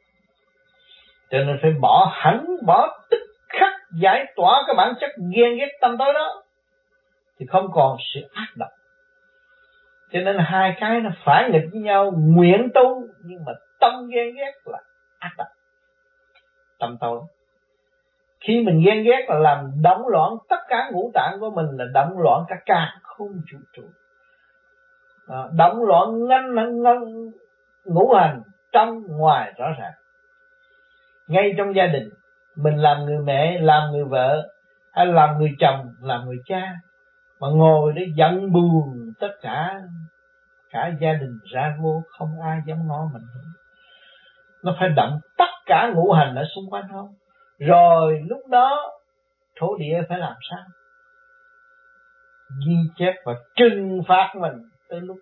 [1.32, 5.70] Cho nên phải bỏ hẳn, bỏ tức khắc giải tỏa cái bản chất ghen ghét
[5.82, 6.44] tâm tối đó,
[7.40, 8.70] thì không còn sự ác độc
[10.14, 14.36] cho nên hai cái nó phải nghịch với nhau nguyện tu nhưng mà tâm ghen
[14.36, 14.80] ghét là
[15.20, 15.48] ác độc.
[16.80, 17.22] Tâm tối.
[18.40, 21.86] Khi mình ghen ghét là làm động loạn tất cả ngũ tạng của mình là
[21.94, 23.84] động loạn cả cả không chủ trụ.
[25.28, 27.00] À, động loạn ngăn ngăn
[27.86, 29.94] ngũ hành trong ngoài rõ ràng.
[31.28, 32.10] Ngay trong gia đình
[32.56, 34.50] mình làm người mẹ làm người vợ
[34.92, 36.74] hay làm người chồng làm người cha
[37.44, 39.82] mà ngồi để giận buồn tất cả
[40.70, 43.24] cả gia đình ra vô, không ai dám ngó mình.
[44.64, 47.14] Nó phải động tất cả ngũ hành ở xung quanh không
[47.60, 48.92] rồi lúc đó,
[49.56, 50.66] thổ địa phải làm sao?
[52.68, 54.54] Ghi chép và trừng phạt mình
[54.90, 55.18] tới lúc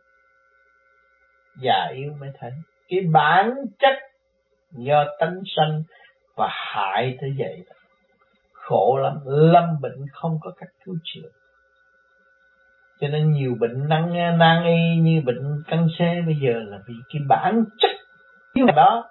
[1.62, 2.52] già yếu mới thấy.
[2.90, 3.96] Cái bản chất
[4.72, 5.84] do tánh sanh
[6.36, 7.66] và hại thế vậy
[8.54, 11.30] khổ lắm, lâm bệnh không có cách cứu chữa
[13.02, 16.94] cho nên nhiều bệnh nan nan y như bệnh căn xe bây giờ là vì
[17.10, 17.92] cái bản chất
[18.54, 19.06] cái đó,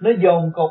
[0.00, 0.70] nó dồn cục,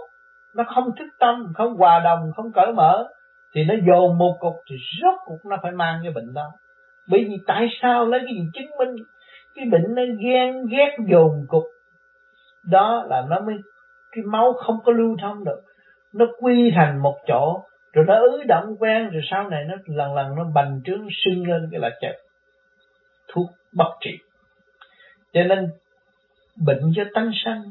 [0.55, 3.07] nó không thức tâm, không hòa đồng, không cởi mở,
[3.55, 6.51] thì nó dồn một cục thì rốt cục nó phải mang cái bệnh đó.
[7.07, 8.95] Bởi vì tại sao lấy cái gì chứng minh
[9.55, 11.63] cái bệnh nó ghen ghét dồn cục?
[12.65, 13.55] Đó là nó mới,
[14.11, 15.61] cái máu không có lưu thông được.
[16.13, 20.15] Nó quy thành một chỗ, rồi nó ứ động quen, rồi sau này nó lần
[20.15, 22.13] lần nó bành trướng sưng lên, cái là chết
[23.33, 24.17] thuốc bất trị
[25.33, 25.69] cho nên,
[26.65, 27.63] bệnh do tánh sanh,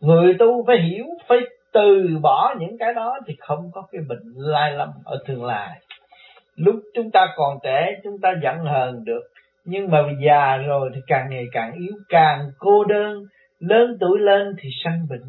[0.00, 1.38] người tu phải hiểu, phải
[1.72, 5.80] từ bỏ những cái đó thì không có cái bệnh lai lầm ở tương lai.
[6.56, 9.22] Lúc chúng ta còn trẻ, chúng ta giận hờn được,
[9.64, 13.22] nhưng mà già rồi thì càng ngày càng yếu, càng cô đơn.
[13.58, 15.24] Lớn tuổi lên thì sanh bệnh,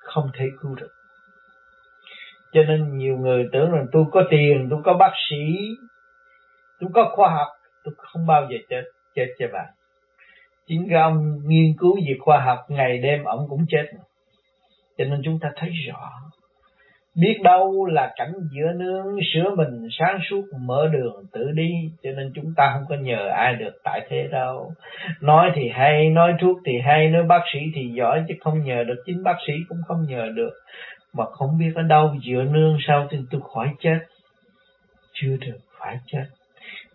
[0.00, 0.90] không thể cứu được.
[2.52, 5.36] Cho nên nhiều người tưởng rằng tôi có tiền, tôi có bác sĩ,
[6.80, 7.57] tôi có khoa học
[7.96, 8.82] tôi không bao giờ chết
[9.14, 9.66] chết cho bạn
[10.66, 13.84] chính cái ông nghiên cứu về khoa học, ngày đêm ông cũng chết
[14.98, 16.10] cho nên chúng ta thấy rõ,
[17.16, 21.70] biết đâu là cảnh giữa nương sửa mình sáng suốt mở đường tự đi,
[22.02, 24.72] cho nên chúng ta không có nhờ ai được tại thế đâu.
[25.20, 28.84] Nói thì hay, nói thuốc thì hay, nói bác sĩ thì giỏi, chứ không nhờ
[28.84, 29.02] được.
[29.06, 30.52] Chính bác sĩ cũng không nhờ được.
[31.12, 33.98] Mà không biết ở đâu dựa nương sao thì tôi khỏi chết.
[35.12, 36.24] Chưa được, phải chết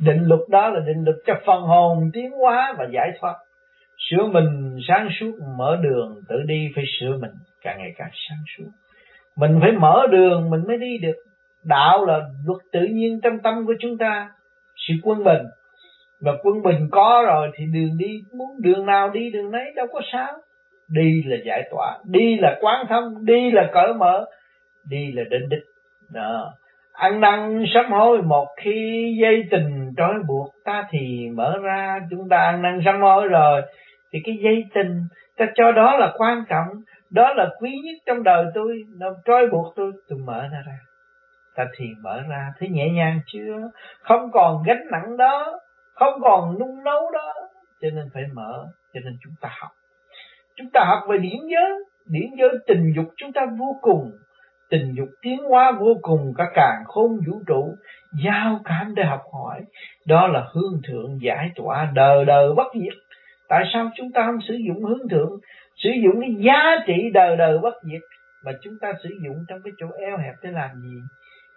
[0.06, 3.36] định luật đó là định luật cho phần hồn tiến hóa và giải thoát.
[3.98, 8.38] Sửa mình sáng suốt, mở đường, tự đi phải sửa mình càng ngày càng sáng
[8.58, 8.70] suốt.
[9.36, 11.16] Mình phải mở đường, mình mới đi được.
[11.64, 14.30] Đạo là luật tự nhiên trong tâm của chúng ta,
[14.76, 15.42] sự quân bình.
[16.22, 19.88] Và quân bình có rồi thì đường đi, muốn đường nào đi, đường nấy, đâu
[19.94, 20.34] có sao.
[20.88, 24.26] Đi là giải tỏa, đi là quán thông, đi là cởi mở,
[24.90, 25.64] đi là đến đích.
[26.10, 26.54] Đó
[26.94, 32.00] ăn năn sám hối một khi dây tình trói buộc ta thì mở ra.
[32.10, 33.62] Chúng ta ăn năn sám hối rồi
[34.12, 35.02] thì cái dây tình,
[35.38, 36.68] ta cho đó là quan trọng,
[37.10, 38.84] đó là quý nhất trong đời tôi.
[38.98, 40.78] Nó trói buộc tôi tôi mở nó ra.
[41.56, 43.70] Ta thì mở ra thấy nhẹ nhàng chưa?
[44.02, 45.60] Không còn gánh nặng đó,
[45.96, 47.34] không còn nung nấu đó.
[47.82, 49.72] Cho nên phải mở, cho nên chúng ta học.
[50.56, 51.72] Chúng ta học về điển giới.
[52.06, 54.12] Điển giới tình dục chúng ta vô cùng
[54.74, 57.76] tình dục tiến hóa vô cùng, cả càng khôn vũ trụ,
[58.24, 59.62] giao cảm để học hỏi.
[60.08, 62.94] Đó là hương thượng giải tỏa đời đời bất diệt.
[63.50, 65.32] Tại sao chúng ta không sử dụng hướng thượng?
[65.76, 68.02] Sử dụng cái giá trị đời đời bất diệt
[68.46, 70.98] mà chúng ta sử dụng trong cái chỗ eo hẹp để làm gì?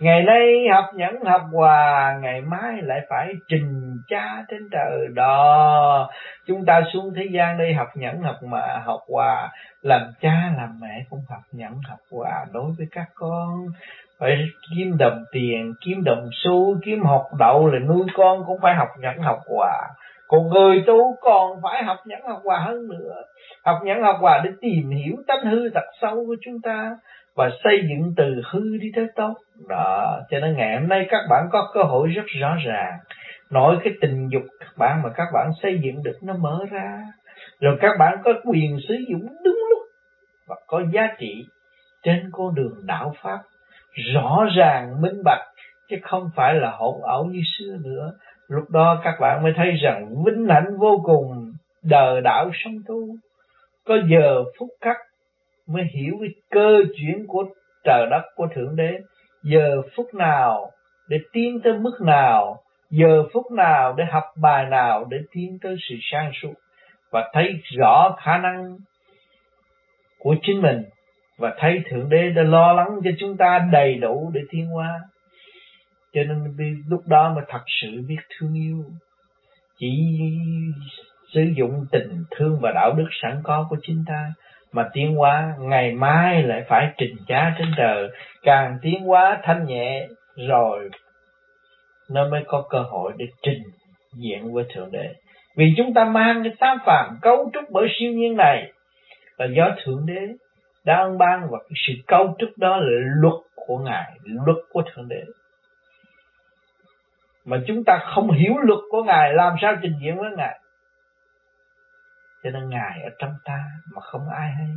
[0.01, 6.11] Ngày nay học nhẫn học hòa ngày mai lại phải trình cha trên trời đó
[6.47, 9.51] chúng ta xuống thế gian đây học nhẫn học mà, học hòa
[9.83, 13.67] làm cha, làm mẹ cũng học nhẫn học hòa đối với các con.
[14.19, 14.37] Phải
[14.71, 18.89] kiếm đồng tiền, kiếm đồng xu, kiếm học đậu là nuôi con cũng phải học
[19.01, 19.89] nhẫn học hòa
[20.29, 23.23] còn người tu còn phải học nhẫn học hòa hơn nữa.
[23.65, 26.97] Học nhẫn học hòa để tìm hiểu tánh hư thật sâu của chúng ta
[27.37, 29.35] và xây dựng từ hư đi tới tốt.
[29.69, 32.99] Đó, cho nên ngày hôm nay các bạn có cơ hội rất rõ ràng.
[33.51, 37.03] Nói cái tình dục, các bạn mà các bạn xây dựng được, nó mở ra.
[37.61, 39.83] Rồi các bạn có quyền sử dụng đúng lúc
[40.49, 41.45] và có giá trị
[42.03, 43.39] trên con đường đạo pháp.
[44.15, 45.47] Rõ ràng, minh bạch,
[45.91, 48.13] chứ không phải là hỗn ẩu như xưa nữa.
[48.49, 52.97] Lúc đó các bạn mới thấy rằng vinh hạnh vô cùng, đời đạo sống tu.
[53.87, 54.97] Có giờ phút khắc
[55.67, 57.45] mới hiểu cái cơ chuyển của
[57.85, 58.99] trời đất, của thượng đế.
[59.43, 60.71] Giờ phút nào
[61.09, 62.61] để tiến tới mức nào?
[62.91, 66.53] Giờ phút nào để học bài nào để tiến tới sự sang suốt?
[67.11, 68.77] Và thấy rõ khả năng
[70.19, 70.83] của chính mình
[71.39, 75.01] và thấy thượng đế đã lo lắng cho chúng ta đầy đủ để tiến hóa.
[76.13, 76.57] Cho nên
[76.89, 78.85] lúc đó mà thật sự biết thương yêu.
[79.79, 79.91] Chỉ
[81.35, 84.33] sử dụng tình thương và đạo đức sẵn có của chính ta
[84.73, 88.09] mà tiến hóa, ngày mai lại phải trình giá trên trời.
[88.43, 90.09] Càng tiến hóa thanh nhẹ
[90.49, 90.91] rồi,
[92.11, 93.63] nó mới có cơ hội để trình
[94.15, 95.15] diện với thượng đế.
[95.57, 98.73] Vì chúng ta mang cái tam phạm cấu trúc bởi siêu nhiên này,
[99.39, 100.21] là do thượng đế
[100.85, 104.83] đã ân ban và cái sự cấu trúc đó là luật của ngài, luật của
[104.83, 105.23] thượng đế.
[107.45, 110.59] Mà chúng ta không hiểu luật của ngài, làm sao trình diện với ngài?
[112.47, 114.69] Cho nên ngài ở trong ta mà không ai hay.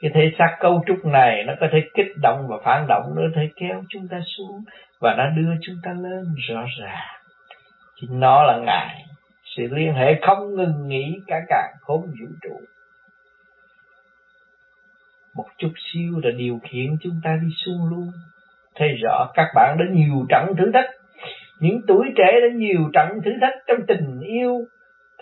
[0.00, 3.22] Cái thể xác cấu trúc này nó có thể kích động và phản động nó
[3.22, 4.64] có thể kéo chúng ta xuống
[5.00, 7.22] và nó đưa chúng ta lên rõ ràng.
[8.00, 9.04] Chính nó là ngài.
[9.44, 12.60] Sự liên hệ không ngừng nghỉ cả cả khốn vũ trụ.
[15.36, 18.10] Một chút xíu đã điều khiển chúng ta đi xuống luôn.
[18.74, 20.90] Thấy rõ các bạn đã nhiều trận thử thách.
[21.60, 24.66] Những tuổi trẻ đã nhiều trận thử thách trong tình yêu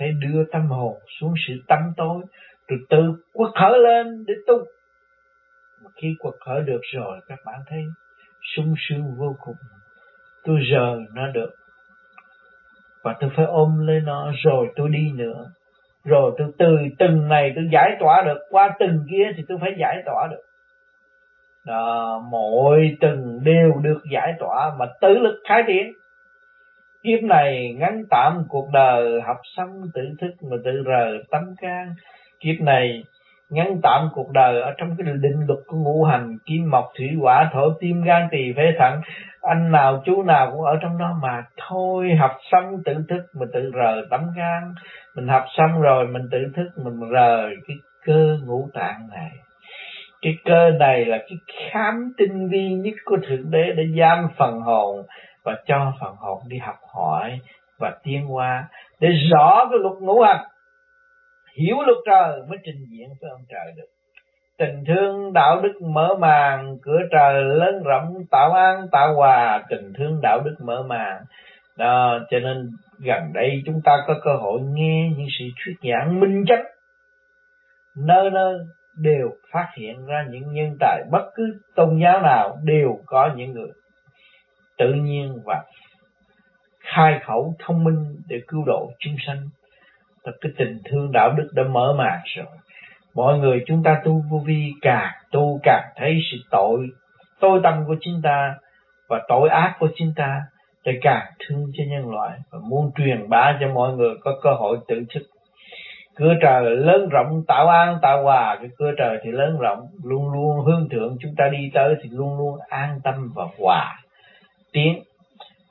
[0.00, 2.22] thể đưa tâm hồn xuống sự tăm tối
[2.68, 4.58] từ từ quật khởi lên để tu.
[5.84, 7.84] Mà khi quật khởi được rồi các bạn thấy
[8.56, 9.56] sung sướng vô cùng.
[10.44, 11.50] Tôi rời nó được.
[13.02, 15.50] Và tôi phải ôm lấy nó rồi tôi đi nữa.
[16.04, 18.38] Rồi tôi từ từng này tôi giải tỏa được.
[18.50, 20.42] Qua từng kia thì tôi phải giải tỏa được.
[21.66, 25.92] Đó, mỗi từng đều được giải tỏa mà tự lực khai triển
[27.02, 31.94] kiếp này ngắn tạm cuộc đời, học xong tự thức mà tự rờ, tâm can.
[32.40, 33.02] Kiếp này
[33.50, 37.08] ngắn tạm cuộc đời ở trong cái định luật của ngũ hành, kim, mộc, thủy,
[37.20, 39.00] hỏa, thổ, tim, gan, tỳ, phế, thận.
[39.42, 43.48] Anh nào, chú nào cũng ở trong đó mà thôi, học xong tự thức mình
[43.52, 44.74] tự rờ tấm gan
[45.14, 49.30] mình học xong rồi, mình tự thức, mình rờ cái cơ ngũ tạng này.
[50.22, 51.38] Cái cơ này là cái
[51.70, 55.02] khám tinh vi nhất của thượng đế để giam phần hồn
[55.44, 57.40] và cho phần hồn đi học hỏi
[57.79, 58.68] và tiến hóa
[59.00, 60.44] để rõ cái luật ngũ hành.
[61.57, 63.88] Hiểu luật trời mới trình diện với ông trời được.
[64.59, 69.62] Tình thương, đạo đức mở màn, cửa trời lớn rộng, tạo an, tạo hòa.
[69.68, 71.22] Tình thương, đạo đức mở màn.
[71.76, 76.20] Đó, cho nên gần đây chúng ta có cơ hội nghe những sự thuyết giảng
[76.20, 76.64] minh chánh.
[77.96, 78.59] Nơi nơi
[78.96, 83.53] đều phát hiện ra những nhân tài bất cứ tôn giáo nào đều có những
[83.53, 83.68] người
[84.80, 85.62] tự nhiên và
[86.80, 89.48] khai khẩu thông minh để cứu độ chúng sanh.
[90.24, 92.46] Và cái tình thương đạo đức đã mở màn rồi.
[93.14, 96.88] Mọi người chúng ta tu vô vi, càng tu càng thấy sự tội
[97.40, 98.54] tôi tâm của chúng ta
[99.08, 100.42] và tội ác của chúng ta
[100.84, 102.38] để càng thương cho nhân loại.
[102.50, 105.22] Và muốn truyền bá cho mọi người có cơ hội tự thức.
[106.16, 108.56] Cửa trời lớn rộng, tạo an, tạo hòa.
[108.60, 112.08] Cái cửa trời thì lớn rộng, luôn luôn hướng thượng chúng ta đi tới thì
[112.12, 114.00] luôn luôn an tâm và hòa
[114.72, 115.02] tiến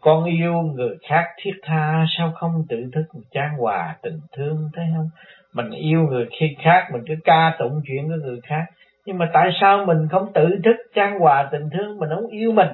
[0.01, 4.85] con yêu người khác thiết tha, sao không tự thức trang hòa tình thương, thấy
[4.95, 5.09] không?
[5.53, 8.65] Mình yêu người khi khác, mình cứ ca tụng chuyện với người khác.
[9.05, 12.51] Nhưng mà tại sao mình không tự thức trang hòa tình thương, mình không yêu
[12.51, 12.69] mình?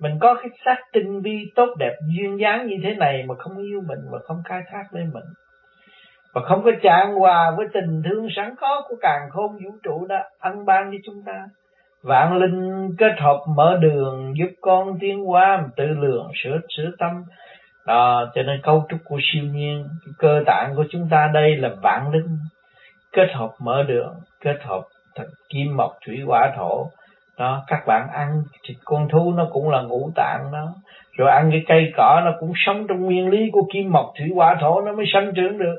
[0.00, 3.58] Mình có cái xác tinh vi tốt đẹp duyên dáng như thế này mà không
[3.58, 5.24] yêu mình và không khai thác lên mình.
[6.34, 10.06] Và không có trang hòa với tình thương sẵn có của càng khôn vũ trụ
[10.06, 11.44] đã ăn ban cho chúng ta
[12.06, 17.24] vạn linh kết hợp mở đường giúp con tiến hóa, tự lượng sửa sửa tâm.
[17.86, 19.88] Đó, cho nên cấu trúc của siêu nhiên
[20.18, 22.38] cơ tạng của chúng ta đây là vạn linh.
[23.12, 24.82] Kết hợp mở đường, kết hợp
[25.14, 26.90] thật kim mộc thủy hỏa thổ.
[27.38, 30.74] Đó, các bạn ăn thịt con thú nó cũng là ngũ tạng đó.
[31.16, 34.30] Rồi ăn cái cây cỏ nó cũng sống trong nguyên lý của kim mộc thủy
[34.34, 35.76] hỏa thổ, nó mới sanh trưởng được.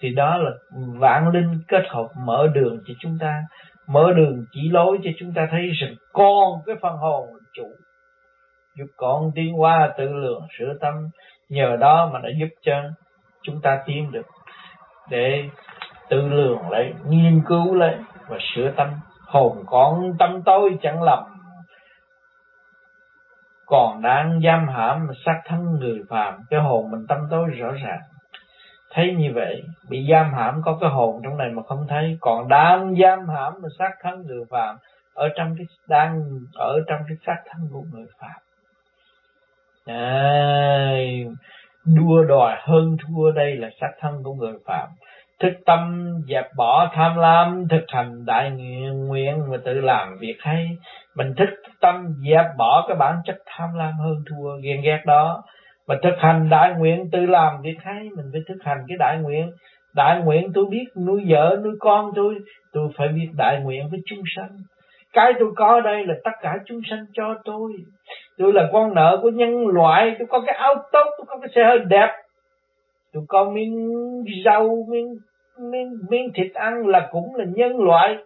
[0.00, 0.50] Thì đó là
[0.98, 3.42] vạn linh kết hợp mở đường cho chúng ta
[3.88, 7.66] mở đường chỉ lối cho chúng ta thấy rằng con cái phần hồn chủ.
[8.78, 10.94] Giúp con tiến qua tự lượng sửa tâm,
[11.48, 12.72] nhờ đó mà nó giúp cho
[13.42, 14.26] chúng ta tiến được
[15.10, 15.48] để
[16.08, 18.88] tự lượng lại, nghiên cứu lại và sửa tâm.
[19.26, 21.24] Hồn con tâm tối chẳng lầm.
[23.66, 28.00] Còn đang giam hãm sát thân người phàm, cái hồn mình tâm tối rõ ràng
[28.90, 32.16] thấy như vậy bị giam hãm có cái hồn trong này mà không thấy.
[32.20, 34.76] Còn đang giam hãm mà sát thân người phạm
[35.14, 36.22] ở trong cái đang
[36.54, 38.40] ở trong cái xác thân của người phạm.
[39.86, 40.96] À,
[41.84, 44.88] đua đòi hơn thua đây là sát thân của người phạm.
[45.40, 50.36] Thức tâm dẹp bỏ tham lam thực hành đại nguyện nguyện và tự làm việc
[50.40, 50.76] hay.
[51.14, 51.48] Mình thức
[51.80, 55.42] tâm dẹp bỏ cái bản chất tham lam hơn thua ghen ghét đó
[55.88, 59.18] mà thực hành đại nguyện tự làm việc hay mình phải thực hành cái đại
[59.18, 59.52] nguyện.
[59.94, 62.34] Đại nguyện tôi biết nuôi vợ nuôi con tôi
[62.72, 64.50] tôi phải biết đại nguyện với chúng sanh.
[65.12, 67.72] Cái tôi có đây là tất cả chúng sanh cho tôi.
[68.38, 71.50] Tôi là con nợ của nhân loại tôi có cái áo tốt tôi có cái
[71.54, 72.12] xe hơi đẹp.
[73.12, 75.16] Tôi có miếng rau miếng
[75.58, 78.16] miếng, miếng thịt ăn là cũng là nhân loại.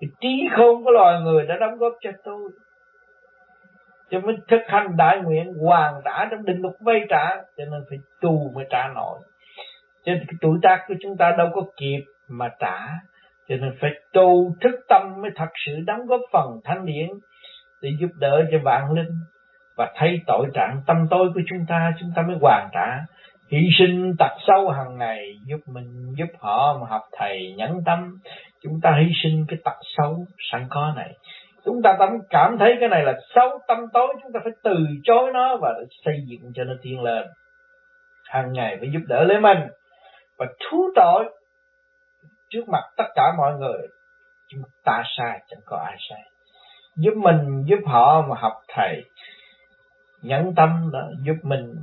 [0.00, 2.50] Thì trí khôn của loài người đã đóng góp cho tôi
[4.10, 7.84] cho nên thực hành đại nguyện, hoàn trả trong định luật vay trả, cho nên
[7.88, 9.18] phải tu mới trả nổi.
[10.04, 12.86] Cho nên cái tuổi tác của chúng ta đâu có kịp mà trả.
[13.48, 17.08] Cho nên phải tu thức tâm mới thật sự đóng góp phần thanh điển
[17.82, 19.10] để giúp đỡ cho vạn linh
[19.76, 23.04] và thấy tội trạng tâm tối của chúng ta chúng ta mới hoàn trả.
[23.50, 28.18] Hy sinh tật sâu hàng ngày, giúp mình, giúp họ mà học thầy nhẫn tâm.
[28.62, 31.14] Chúng ta hy sinh cái tật xấu sẵn có này
[31.64, 34.14] chúng ta tâm cảm thấy cái này là xấu tâm tối.
[34.22, 37.26] Chúng ta phải từ chối nó và xây dựng cho nó tiến lên.
[38.24, 39.58] Hàng ngày phải giúp đỡ lấy mình.
[40.38, 41.24] Và thú tội
[42.50, 43.88] trước mặt tất cả mọi người.
[44.48, 46.22] Chúng ta sai, chẳng có ai sai.
[46.96, 49.04] Giúp mình, giúp họ mà học thầy.
[50.22, 51.74] Nhẫn tâm đó, giúp mình.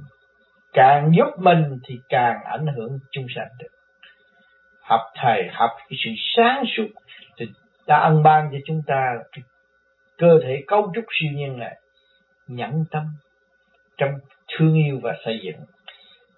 [0.74, 3.68] Càng giúp mình thì càng ảnh hưởng chung sanh được.
[4.82, 6.88] Học thầy, học cái sự sáng suốt.
[7.38, 7.46] Thì
[7.88, 9.44] đã ân ban cho chúng ta cái
[10.22, 11.78] cơ thể cấu trúc siêu nhiên này
[12.47, 13.03] nhẫn tâm
[13.97, 14.11] trong
[14.47, 15.65] thương yêu và xây dựng.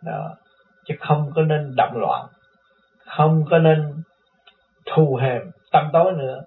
[0.04, 0.36] Đó,
[0.86, 2.26] chứ không có nên động loạn,
[3.06, 3.94] không có nên
[4.86, 6.42] thù hèm tâm tối nữa.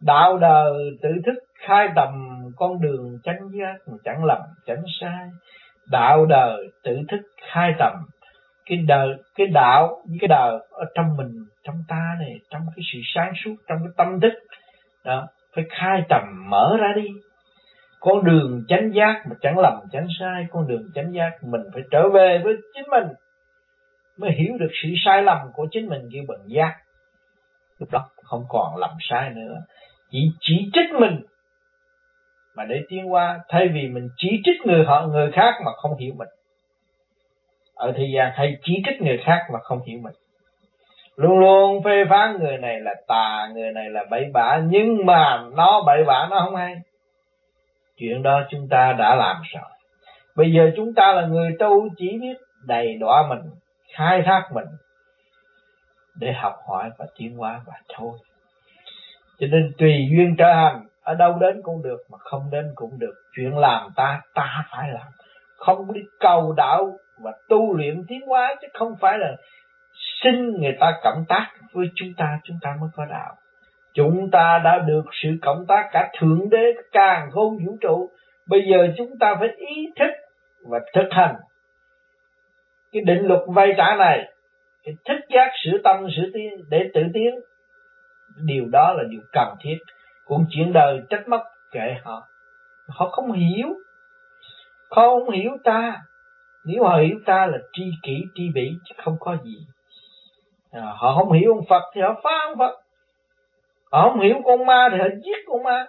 [0.00, 0.72] Đạo đời
[1.02, 5.28] tự thức khai tầm con đường chánh giác chẳng lầm, chẳng sai.
[5.90, 7.20] Đạo đời tự thức
[7.52, 7.92] khai tầm
[8.66, 12.82] cái đời, cái đạo với cái đời ở trong mình, trong ta này, trong cái
[12.92, 14.32] sự sáng suốt, trong cái tâm thức.
[15.04, 17.08] Đó phải khai tầm mở ra đi.
[18.00, 20.46] Con đường chánh giác mà chẳng lầm, chẳng sai.
[20.50, 23.04] Con đường chánh giác mình phải trở về với chính mình
[24.16, 26.76] mới hiểu được sự sai lầm của chính mình như bằng giác.
[27.78, 29.56] Lúc đó không còn lầm sai nữa.
[30.10, 31.20] Chỉ chỉ trích mình
[32.56, 33.40] mà để tiến qua.
[33.48, 36.28] Thay vì mình chỉ trích người họ, người khác mà không hiểu mình.
[37.74, 40.14] Ở thời gian hay chỉ trích người khác mà không hiểu mình
[41.20, 45.42] luôn luôn phê phán, người này là tà, người này là bậy bạ, nhưng mà
[45.56, 46.76] nó bậy bạ nó không hay.
[47.96, 49.70] Chuyện đó chúng ta đã làm rồi.
[50.36, 53.40] Bây giờ chúng ta là người tu chỉ biết đầy đọa mình,
[53.94, 54.66] khai thác mình,
[56.14, 58.12] để học hỏi và tiến hóa và thôi.
[59.38, 62.98] Cho nên tùy duyên trở hành, ở đâu đến cũng được, mà không đến cũng
[62.98, 63.14] được.
[63.36, 65.06] Chuyện làm ta ta phải làm.
[65.56, 69.36] Không đi cầu đạo và tu luyện tiến hóa, chứ không phải là
[70.22, 73.34] xin người ta cộng tác với chúng ta chúng ta mới có đạo.
[73.94, 78.10] Chúng ta đã được sự cộng tác cả thượng đế càng khôn vũ trụ.
[78.48, 80.10] Bây giờ chúng ta phải ý thức
[80.68, 81.34] và thực hành
[82.92, 84.32] cái định luật vay trả này,
[84.84, 87.34] cái thức giác sửa tâm, sửa tiến để tự tiến.
[88.44, 89.78] Điều đó là điều cần thiết.
[90.24, 91.42] Cũng chuyện đời trách móc
[91.72, 92.22] kệ họ.
[92.88, 93.68] Họ không hiểu.
[94.90, 96.00] Họ không hiểu ta.
[96.64, 99.66] Nếu họ hiểu ta là tri kỷ, tri bỉ, chứ không có gì
[100.72, 102.76] à, họ không hiểu ông Phật thì họ phá ông Phật.
[103.92, 105.86] Họ không hiểu con ma thì họ giết con ma.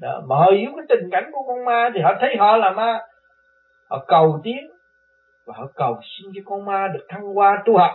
[0.00, 2.70] Đó, mà họ hiểu cái tình cảnh của con ma thì họ thấy họ là
[2.70, 3.00] ma.
[3.90, 4.70] Họ cầu tiến
[5.46, 7.92] và họ cầu xin cho con ma được thăng hoa tu học.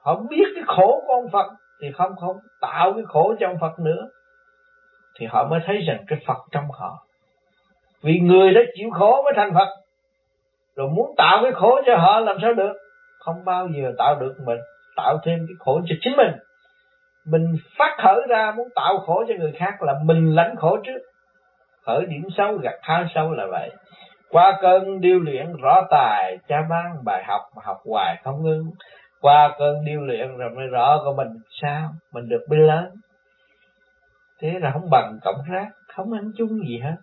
[0.00, 1.46] Họ biết cái khổ của ông Phật
[1.80, 4.08] thì không không tạo cái khổ cho ông Phật nữa.
[5.18, 7.06] Thì họ mới thấy rằng cái Phật trong họ.
[8.02, 9.68] Vì người đã chịu khổ mới thành Phật.
[10.76, 12.72] Rồi muốn tạo cái khổ cho họ làm sao được?
[13.18, 14.58] Không bao giờ tạo được mình,
[14.96, 16.32] tạo thêm cái khổ cho chính mình.
[17.26, 20.98] Mình phát khởi ra muốn tạo khổ cho người khác là mình lãnh khổ trước.
[21.86, 23.70] Khởi điểm xấu, gặt hái xấu là vậy.
[24.30, 28.64] Qua cơn điêu luyện, rõ tài, cha ban bài học mà học hoài không ngưng.
[29.20, 31.28] Qua cơn điêu luyện rồi mới rõ của mình
[31.62, 32.90] sao, mình được bên lớn.
[34.40, 36.96] Thế là không bằng cộng rác, không ăn chung gì hết.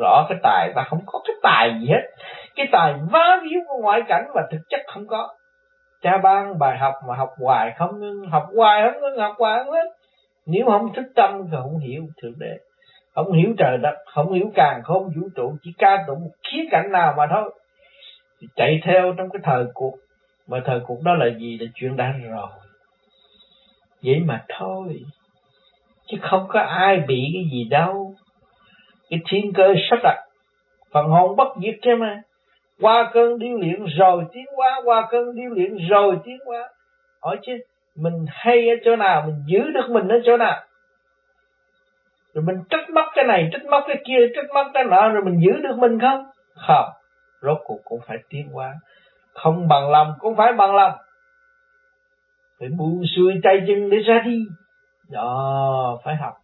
[0.00, 2.02] Rõ cái tài ta không có cái tài gì hết.
[2.54, 5.28] Cái tài vá víu của ngoại cảnh và thực chất không có
[6.02, 9.64] cha ban bài học mà học hoài không ngưng học hoài không ngưng học hoài
[9.64, 9.88] không hết.
[10.46, 12.58] Nếu không thức tâm thì không hiểu thượng đế.
[13.14, 16.62] Không hiểu trời đất, không hiểu càng, không vũ trụ, chỉ ca tụng một khía
[16.70, 17.54] cạnh nào mà thôi.
[18.40, 19.94] Thì chạy theo trong cái thời cuộc.
[20.48, 21.58] Mà thời cuộc đó là gì?
[21.58, 22.48] Là chuyện đã rồi.
[24.02, 25.02] Vậy mà thôi.
[26.06, 28.14] Chứ không có ai bị cái gì đâu.
[29.10, 30.24] Cái thiên cơ sắp đặt.
[30.92, 32.22] Phần hồn bất diệt thế mà
[32.82, 36.68] qua cơn điêu luyện rồi tiến hóa qua cơn điêu luyện rồi tiến hóa.
[37.22, 37.52] Hỏi chứ,
[37.96, 40.60] mình hay ở chỗ nào, mình giữ được mình ở chỗ nào?
[42.34, 45.22] Rồi mình trách móc cái này, trách móc cái kia, trách móc cái nọ, rồi
[45.24, 46.24] mình giữ được mình không?
[46.54, 46.90] Không.
[47.40, 48.74] Rốt cuộc cũng phải tiến hóa.
[49.34, 50.92] Không bằng lòng cũng phải bằng lòng.
[52.60, 54.44] Phải buông xuôi tay chân để ra đi.
[55.10, 56.41] Đó, phải học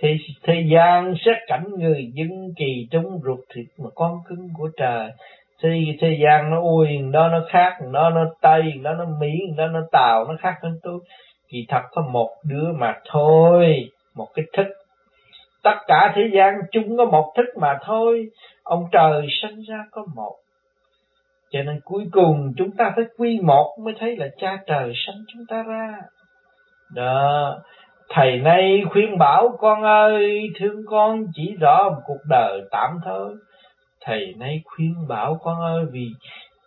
[0.00, 4.70] thế thế gian xét cảnh người dân kỳ trong ruột thịt mà con cứng của
[4.76, 5.10] trời.
[5.62, 9.66] Thì thế gian nó ui, đó nó khác, đó nó tây, đó nó mỹ, đó
[9.66, 11.00] nó tàu, nó khác hơn tôi.
[11.48, 14.66] Kỳ thật có một đứa mà thôi, một cái thức.
[15.62, 18.26] Tất cả thế gian chung có một thức mà thôi.
[18.62, 20.34] Ông trời sinh ra có một.
[21.50, 25.24] Cho nên cuối cùng chúng ta phải quy một mới thấy là cha trời sinh
[25.32, 25.94] chúng ta ra.
[26.94, 27.58] Đó
[28.08, 33.34] thầy nay khuyên bảo con ơi, thương con chỉ rõ một cuộc đời tạm thôi
[34.08, 36.08] thầy nay khuyên bảo con ơi, vì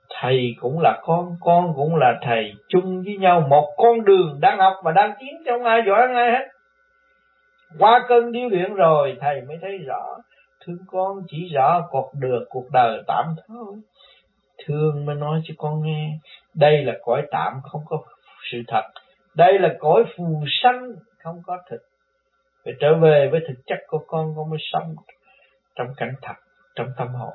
[0.09, 3.47] thầy cũng là con con cũng là thầy chung với nhau.
[3.49, 6.47] Một con đường đang học và đang tiến trong ai giỏi hơn ai hết.
[7.79, 10.05] Qua cơn điêu luyện rồi, thầy mới thấy rõ,
[10.65, 13.75] thương con chỉ rõ cuộc được, cuộc đời tạm thôi.
[14.65, 16.17] Thương mới nói cho con nghe,
[16.55, 17.97] đây là cõi tạm không có
[18.51, 18.83] sự thật.
[19.35, 20.81] Đây là cõi phù sanh
[21.23, 21.81] không có thực.
[22.65, 24.95] Phải trở về với thực chất của con con mới sống
[25.75, 26.35] trong cảnh thật,
[26.75, 27.33] trong tâm hồn.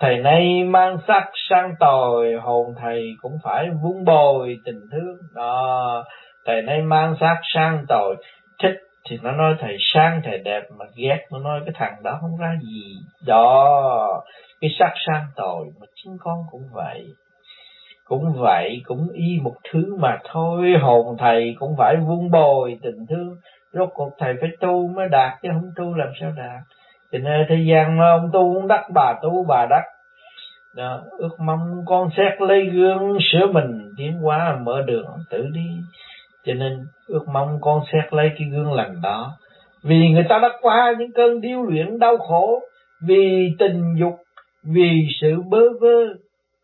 [0.00, 5.16] Thầy nay mang sắc sang tồi, hồn thầy cũng phải vun bồi tình thương.
[5.34, 6.04] Đó,
[6.46, 8.16] thầy nay mang sắc sang tồi.
[8.62, 8.76] Thích
[9.08, 12.36] thì nó nói thầy sang, thầy đẹp, mà ghét nó nói cái thằng đó không
[12.36, 12.96] ra gì.
[13.26, 14.22] Đó,
[14.60, 17.06] cái sắc sang tồi mà chính con cũng vậy
[18.04, 20.74] cũng vậy cũng y một thứ mà thôi.
[20.80, 23.36] Hồn thầy cũng phải vun bồi tình thương
[23.72, 26.60] rốt cuộc thầy phải tu mới đạt chứ không tu làm sao đạt.
[27.12, 29.82] Cho nên thế gian mà ông tu cũng đắc bà tu bà đắc.
[30.76, 35.68] Đó, ước mong con xét lấy gương sửa mình tiến hóa mở đường tự đi.
[36.44, 39.32] Cho nên ước mong con xét lấy cái gương lành đó.
[39.82, 42.60] Vì người ta đã qua những cơn điêu luyện đau khổ
[43.06, 44.14] vì tình dục
[44.64, 46.04] vì sự bơ vơ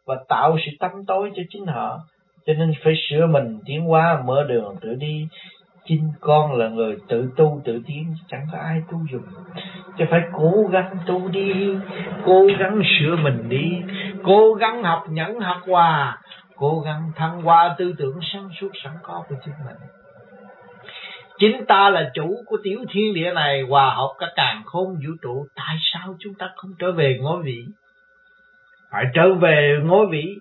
[0.09, 1.99] và tạo sự tâm tối cho chính họ.
[2.47, 5.29] Cho nên phải sửa mình tiến hóa, mở đường tự đi.
[5.85, 9.23] Chính con là người tự tu, tự tiến, chẳng có ai tu dùng
[9.99, 11.77] chứ phải cố gắng tu đi,
[12.25, 13.83] cố gắng sửa mình đi.
[14.23, 16.19] Cố gắng học nhẫn, học hòa.
[16.57, 19.77] Cố gắng thăng hoa tư tưởng sáng suốt, sẵn có của chính mình.
[21.39, 25.13] Chính ta là chủ của tiểu thiên địa này, hòa hợp cả càng khôn vũ
[25.23, 25.47] trụ.
[25.57, 27.65] Tại sao chúng ta không trở về ngôi vị?
[28.91, 30.39] Phải trở về ngôi vị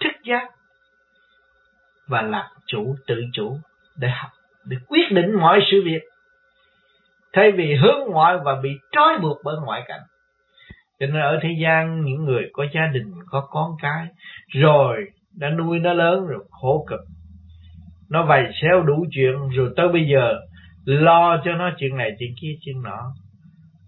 [0.00, 0.50] thức giác
[2.06, 3.58] và làm chủ tự chủ
[3.96, 4.30] để học,
[4.64, 6.00] để quyết định mọi sự việc.
[7.32, 10.00] Thay vì hướng ngoại và bị trói buộc bởi ngoại cảnh.
[11.00, 14.06] Cho nên ở thế gian, những người có gia đình, có con cái,
[14.48, 17.00] rồi đã nuôi nó lớn rồi khổ cực.
[18.10, 20.34] Nó vầy xéo đủ chuyện, rồi tới bây giờ
[20.84, 23.02] lo cho nó chuyện này, chuyện kia, chuyện nọ.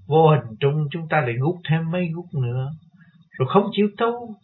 [0.06, 2.70] Vô hình trung chúng ta lại gút thêm mấy gút nữa
[3.38, 4.34] rồi không chịu tu,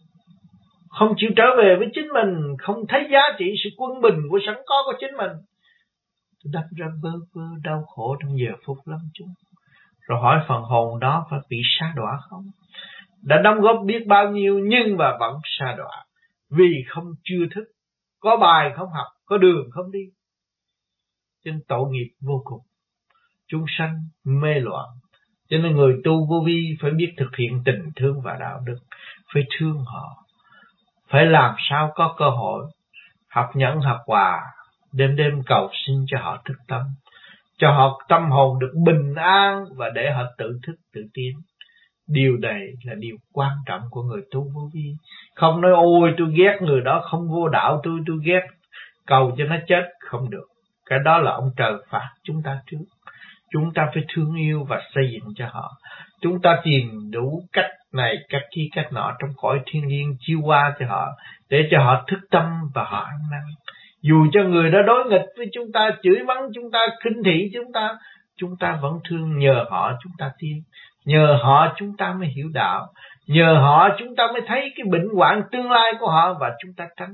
[0.89, 4.39] không chịu trở về với chính mình, không thấy giá trị sự quân bình của
[4.45, 5.31] sẵn có của chính mình.
[6.53, 9.27] Đâm ra bơ vơ đau khổ trong giờ phút lâm chung
[10.07, 12.43] rồi hỏi phần hồn đó phải bị sa đọa không?
[13.23, 16.05] Đã đóng góp biết bao nhiêu nhưng mà vẫn sa đọa.
[16.49, 17.63] Vì không chưa thức,
[18.19, 19.99] có bài không học, có đường không đi.
[21.45, 22.61] Trên tội nghiệp vô cùng.
[23.47, 24.85] Chúng sanh mê loạn
[25.49, 28.77] cho nên người tu vô vi phải biết thực hiện tình thương và đạo đức,
[29.33, 30.23] phải thương họ,
[31.09, 32.65] phải làm sao có cơ hội
[33.29, 34.41] học nhẫn học hòa
[34.93, 36.81] đêm đêm cầu xin cho họ thức tâm,
[37.57, 41.31] cho họ tâm hồn được bình an và để họ tự thức tự tiến.
[42.07, 44.93] Điều này là điều quan trọng của người tu vô vi.
[45.35, 48.41] Không nói, ôi, tôi ghét người đó, không vô đạo tôi tôi ghét,
[49.07, 49.83] cầu cho nó chết.
[49.99, 50.47] Không được.
[50.85, 52.77] Cái đó là ông trời phạt chúng ta trước
[53.55, 55.71] chúng ta phải thương yêu và xây dựng cho họ.
[56.21, 60.39] Chúng ta tìm đủ cách này, cách kia, cách nọ trong cõi thiên nhiên chiêu
[60.43, 61.07] qua cho họ,
[61.49, 62.43] để cho họ thức tâm
[62.73, 63.41] và họ ăn năn.
[64.01, 67.49] Dù cho người đó đối nghịch với chúng ta, chửi mắng chúng ta, khinh thị
[67.53, 67.97] chúng ta
[68.37, 70.57] chúng ta vẫn thương nhờ họ chúng ta tin.
[71.05, 72.87] Nhờ họ chúng ta mới hiểu đạo.
[73.27, 76.71] Nhờ họ chúng ta mới thấy cái bệnh hoạn tương lai của họ và chúng
[76.77, 77.13] ta tránh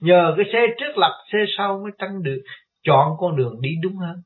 [0.00, 2.42] nhờ cái xe trước lập, xe sau mới tránh được.
[2.84, 4.16] Chọn con đường đi đúng hơn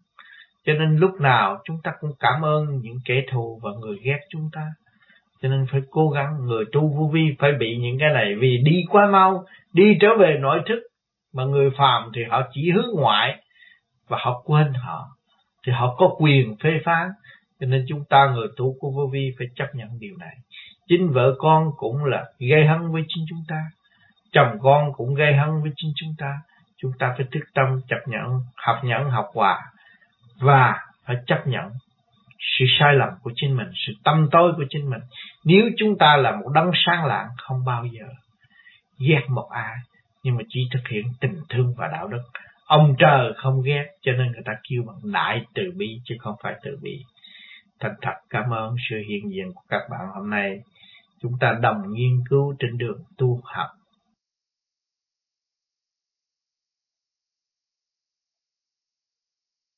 [0.66, 4.18] cho nên lúc nào chúng ta cũng cảm ơn những kẻ thù và người ghét
[4.30, 4.62] chúng ta.
[5.42, 8.34] Cho nên phải cố gắng, người tu vô vi phải bị những cái này.
[8.40, 10.78] Vì đi quá mau, đi trở về nội thức,
[11.32, 13.42] mà người phàm thì họ chỉ hướng ngoại
[14.08, 15.08] và họ quên họ.
[15.66, 17.08] Thì họ có quyền phê phán.
[17.60, 20.34] Cho nên chúng ta người tu của vô vi phải chấp nhận điều này.
[20.88, 23.62] Chính vợ con cũng là gây hấn với chính chúng ta.
[24.32, 26.38] Chồng con cũng gây hấn với chính chúng ta.
[26.82, 29.58] Chúng ta phải thức tâm, chấp nhận, học nhẫn, học hòa
[30.41, 30.74] và
[31.05, 31.72] phải chấp nhận
[32.59, 35.01] sự sai lầm của chính mình, sự tâm tối của chính mình.
[35.45, 38.07] Nếu chúng ta là một đấng sáng lạng, không bao giờ
[38.99, 39.74] ghét một ai,
[40.22, 42.22] nhưng mà chỉ thực hiện tình thương và đạo đức.
[42.66, 46.34] Ông trời không ghét, cho nên người ta kêu bằng đại từ bi, chứ không
[46.43, 46.99] phải từ bi.
[47.80, 50.59] Thành thật, cảm ơn sự hiện diện của các bạn hôm nay.
[51.22, 53.68] Chúng ta đồng nghiên cứu trên đường tu học.